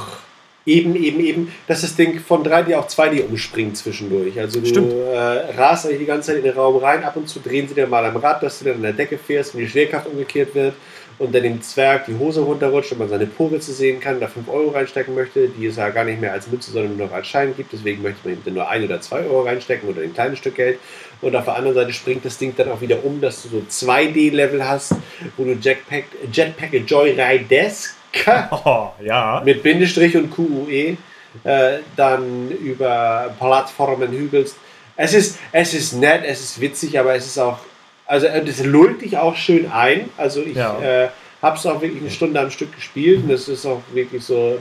[0.67, 4.39] eben, eben, eben, dass das Ding von 3D auf 2D umspringt zwischendurch.
[4.39, 7.41] Also du äh, rast eigentlich die ganze Zeit in den Raum rein, ab und zu
[7.41, 9.69] drehen sie dir mal am Rad, dass du dann an der Decke fährst und die
[9.69, 10.75] Schwerkraft umgekehrt wird
[11.19, 14.49] und dann dem Zwerg die Hose runterrutscht und man seine Poritze sehen kann, da 5
[14.49, 17.27] Euro reinstecken möchte, die es ja gar nicht mehr als Münze, sondern nur noch als
[17.27, 17.73] Schein gibt.
[17.73, 20.79] Deswegen möchte man eben nur 1 oder 2 Euro reinstecken oder ein kleines Stück Geld.
[21.23, 23.63] Und auf der anderen Seite springt das Ding dann auch wieder um, dass du so
[23.69, 24.95] 2D-Level hast,
[25.37, 27.96] wo du Jetpack, Jetpack Joyride-esque
[28.51, 29.43] Oh, ja.
[29.45, 30.97] mit Bindestrich und QUE
[31.45, 34.57] äh, dann über Plattformen hügelst.
[34.97, 37.59] Es ist, es ist nett, es ist witzig, aber es ist auch,
[38.07, 40.09] also äh, das lullt dich auch schön ein.
[40.17, 40.79] Also ich Ja.
[40.81, 41.09] äh,
[41.43, 44.59] habe es auch wirklich eine Stunde am Stück gespielt und es ist auch wirklich so,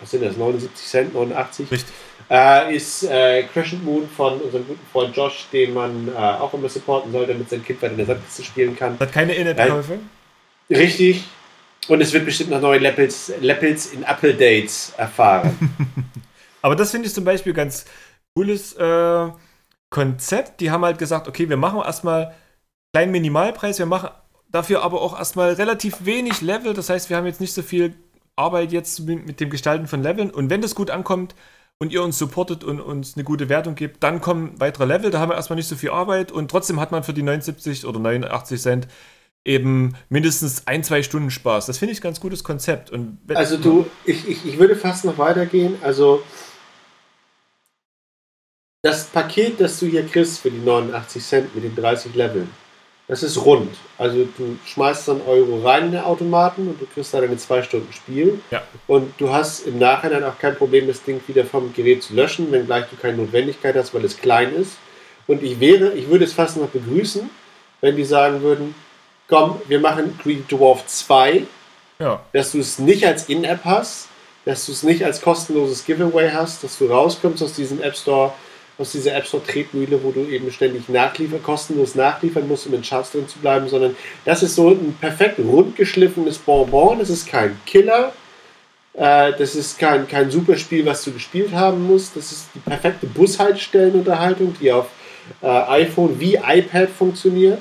[0.00, 1.70] was sind das, 79 Cent, 89?
[1.70, 1.94] Richtig.
[2.30, 6.68] Äh, ist äh, Crescent Moon von unserem guten Freund Josh, den man äh, auch immer
[6.68, 8.96] supporten soll, damit sein Kind weiter in der Sandkiste spielen kann.
[9.00, 9.98] Hat keine In-App-Käufe?
[10.70, 11.24] Richtig.
[11.90, 15.58] Und es wird bestimmt noch neue Levels, in Apple Dates erfahren.
[16.62, 17.84] Aber das finde ich zum Beispiel ganz
[18.32, 19.28] cooles äh,
[19.90, 20.60] Konzept.
[20.60, 22.32] Die haben halt gesagt, okay, wir machen erstmal
[22.92, 24.10] kleinen Minimalpreis, wir machen
[24.52, 26.74] dafür aber auch erstmal relativ wenig Level.
[26.74, 27.94] Das heißt, wir haben jetzt nicht so viel
[28.36, 30.30] Arbeit jetzt mit dem Gestalten von Leveln.
[30.30, 31.34] Und wenn das gut ankommt
[31.78, 35.10] und ihr uns supportet und uns eine gute Wertung gebt, dann kommen weitere Level.
[35.10, 37.84] Da haben wir erstmal nicht so viel Arbeit und trotzdem hat man für die 79
[37.84, 38.88] oder 89 Cent
[39.44, 41.66] eben mindestens ein, zwei Stunden Spaß.
[41.66, 42.90] Das finde ich ein ganz gutes Konzept.
[42.90, 45.76] Und Also du, ich, ich, ich würde fast noch weitergehen.
[45.82, 46.22] Also
[48.82, 52.50] das Paket, das du hier kriegst für die 89 Cent mit den 30 Leveln,
[53.08, 53.74] das ist rund.
[53.98, 57.62] Also du schmeißt dann Euro rein in den Automaten und du kriegst da deine zwei
[57.62, 58.40] Stunden Spiel.
[58.50, 58.62] Ja.
[58.86, 62.52] Und du hast im Nachhinein auch kein Problem, das Ding wieder vom Gerät zu löschen,
[62.52, 64.76] wenngleich du keine Notwendigkeit hast, weil es klein ist.
[65.26, 67.28] Und ich wäre, ich würde es fast noch begrüßen,
[67.80, 68.74] wenn die sagen würden,
[69.30, 71.46] komm, wir machen Green Dwarf 2
[72.00, 72.20] ja.
[72.32, 74.08] dass du es nicht als In-App hast,
[74.44, 78.32] dass du es nicht als kostenloses Giveaway hast, dass du rauskommst aus diesem App Store,
[78.78, 82.82] aus dieser App Store Tretmühle, wo du eben ständig nachliefern, kostenlos nachliefern musst, um in
[82.82, 87.60] Charts drin zu bleiben, sondern das ist so ein perfekt rundgeschliffenes Bonbon, das ist kein
[87.66, 88.12] Killer,
[88.94, 92.60] äh, das ist kein, kein super Spiel, was du gespielt haben musst, das ist die
[92.60, 94.86] perfekte Bushaltestellenunterhaltung, die auf
[95.42, 97.58] äh, iPhone wie iPad funktioniert.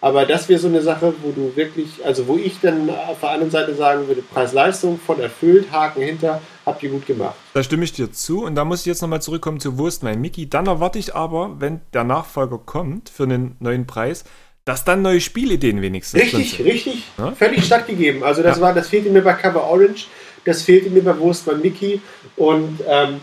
[0.00, 3.30] Aber das wäre so eine Sache, wo du wirklich, also wo ich dann auf der
[3.30, 7.34] anderen Seite sagen würde, Preis-Leistung voll erfüllt, Haken hinter, habt ihr gut gemacht.
[7.54, 8.44] Da stimme ich dir zu.
[8.44, 10.48] Und da muss ich jetzt nochmal zurückkommen zu mein Mickey?
[10.48, 14.24] Dann erwarte ich aber, wenn der Nachfolger kommt für einen neuen Preis,
[14.64, 16.66] dass dann neue Spielideen wenigstens Richtig, sind.
[16.66, 17.32] richtig, Ja?
[17.32, 18.22] völlig stattgegeben.
[18.22, 18.62] Also das Ja.
[18.62, 20.06] war, das fehlte mir bei Cover Orange,
[20.44, 22.00] das fehlte mir bei mein Mickey
[22.36, 23.20] und ähm,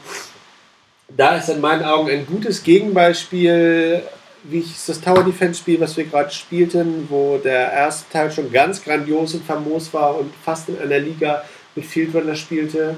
[1.16, 4.02] da ist in meinen Augen ein gutes Gegenbeispiel,
[4.50, 8.52] wie ich das Tower Defense Spiel, was wir gerade spielten, wo der erste Teil schon
[8.52, 11.44] ganz grandios und famos war und fast in einer Liga
[11.76, 12.98] mit Field Runner spielte,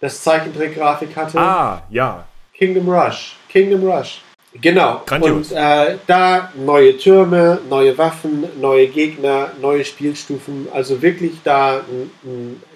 [0.00, 1.38] das Zeichentrick-Grafik hatte.
[1.38, 2.26] Ah, ja.
[2.54, 3.36] Kingdom Rush.
[3.48, 4.20] Kingdom Rush.
[4.60, 5.02] Genau.
[5.06, 5.52] Grandios.
[5.52, 10.68] Und äh, da neue Türme, neue Waffen, neue Gegner, neue Spielstufen.
[10.72, 11.82] Also wirklich da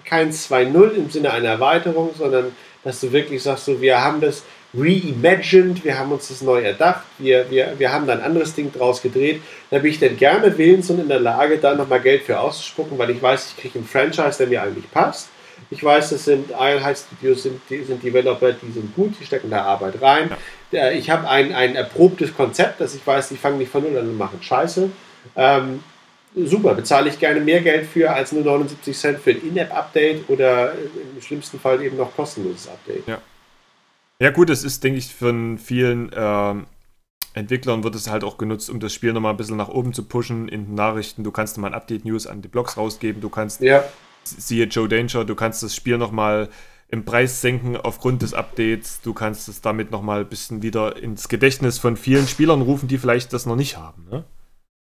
[0.05, 2.53] kein 2-0 im Sinne einer Erweiterung, sondern
[2.85, 4.43] dass du wirklich sagst, so, wir haben das
[4.75, 8.73] reimagined, wir haben uns das neu erdacht, wir, wir, wir haben da ein anderes Ding
[8.73, 9.43] draus gedreht.
[9.71, 12.97] Da bin ich dann gerne willens und in der Lage, da nochmal Geld für auszuspucken,
[12.99, 15.29] weil ich weiß, ich kriege einen Franchise, der mir eigentlich passt.
[15.71, 19.63] Ich weiß, das sind Einheitsstudios, sind, die sind Developer, die sind gut, die stecken da
[19.63, 20.31] Arbeit rein.
[20.71, 20.91] Ja.
[20.91, 24.09] Ich habe ein, ein erprobtes Konzept, dass ich weiß, die fangen nicht von null an
[24.09, 24.91] und machen Scheiße.
[25.37, 25.83] Ähm,
[26.35, 30.73] super, bezahle ich gerne mehr Geld für als nur 79 Cent für ein In-App-Update oder
[30.73, 33.07] im schlimmsten Fall eben noch kostenloses Update.
[33.07, 33.19] Ja.
[34.23, 36.67] Ja, gut, es ist, denke ich, von vielen ähm,
[37.35, 40.05] Entwicklern wird es halt auch genutzt, um das Spiel nochmal ein bisschen nach oben zu
[40.05, 41.25] pushen in den Nachrichten.
[41.25, 43.83] Du kannst nochmal ein Update-News an die Blogs rausgeben, du kannst, ja.
[44.23, 46.51] siehe Joe Danger, du kannst das Spiel nochmal
[46.89, 49.01] im Preis senken aufgrund des Updates.
[49.01, 52.99] Du kannst es damit nochmal ein bisschen wieder ins Gedächtnis von vielen Spielern rufen, die
[52.99, 54.07] vielleicht das noch nicht haben.
[54.09, 54.25] Ne?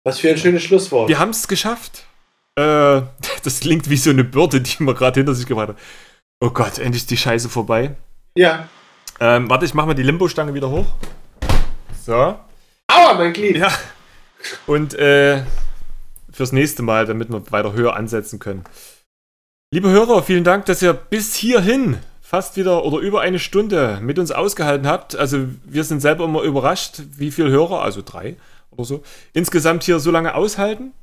[0.03, 1.07] Was für ein schönes Schlusswort.
[1.07, 2.07] Wir haben es geschafft.
[2.55, 3.01] Äh,
[3.43, 5.77] das klingt wie so eine Bürde, die man gerade hinter sich gebracht hat.
[6.41, 7.95] Oh Gott, endlich die Scheiße vorbei.
[8.35, 8.67] Ja.
[9.21, 10.85] Ähm, warte, ich mach mal die Limbo-Stange wieder hoch.
[12.05, 12.13] So.
[12.87, 13.57] Aua, mein Glied!
[13.57, 13.69] Ja.
[14.65, 15.43] Und äh,
[16.31, 18.63] fürs nächste Mal, damit wir weiter höher ansetzen können.
[19.71, 24.19] Liebe Hörer, vielen Dank, dass ihr bis hierhin fast wieder oder über eine Stunde mit
[24.19, 25.17] uns ausgehalten habt.
[25.17, 28.37] Also wir sind selber immer überrascht, wie viele Hörer, also drei
[28.71, 29.03] oder so,
[29.33, 30.93] insgesamt hier so lange aushalten.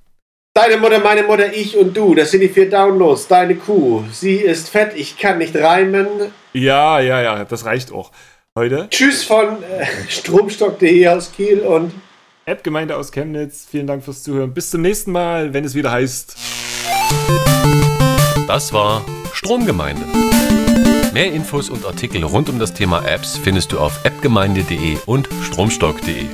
[0.56, 3.28] Deine Mutter, meine Mutter, ich und du, das sind die vier Downloads.
[3.28, 6.06] Deine Kuh, sie ist fett, ich kann nicht reimen.
[6.54, 8.10] Ja, ja, ja, das reicht auch
[8.54, 8.86] heute.
[8.88, 11.92] Tschüss von äh, Stromstock.de aus Kiel und
[12.46, 13.66] App-Gemeinde aus Chemnitz.
[13.70, 14.54] Vielen Dank fürs Zuhören.
[14.54, 16.34] Bis zum nächsten Mal, wenn es wieder heißt.
[18.48, 19.04] Das war
[19.34, 20.06] Stromgemeinde.
[21.12, 26.24] Mehr Infos und Artikel rund um das Thema Apps findest du auf appgemeinde.de und stromstock.de.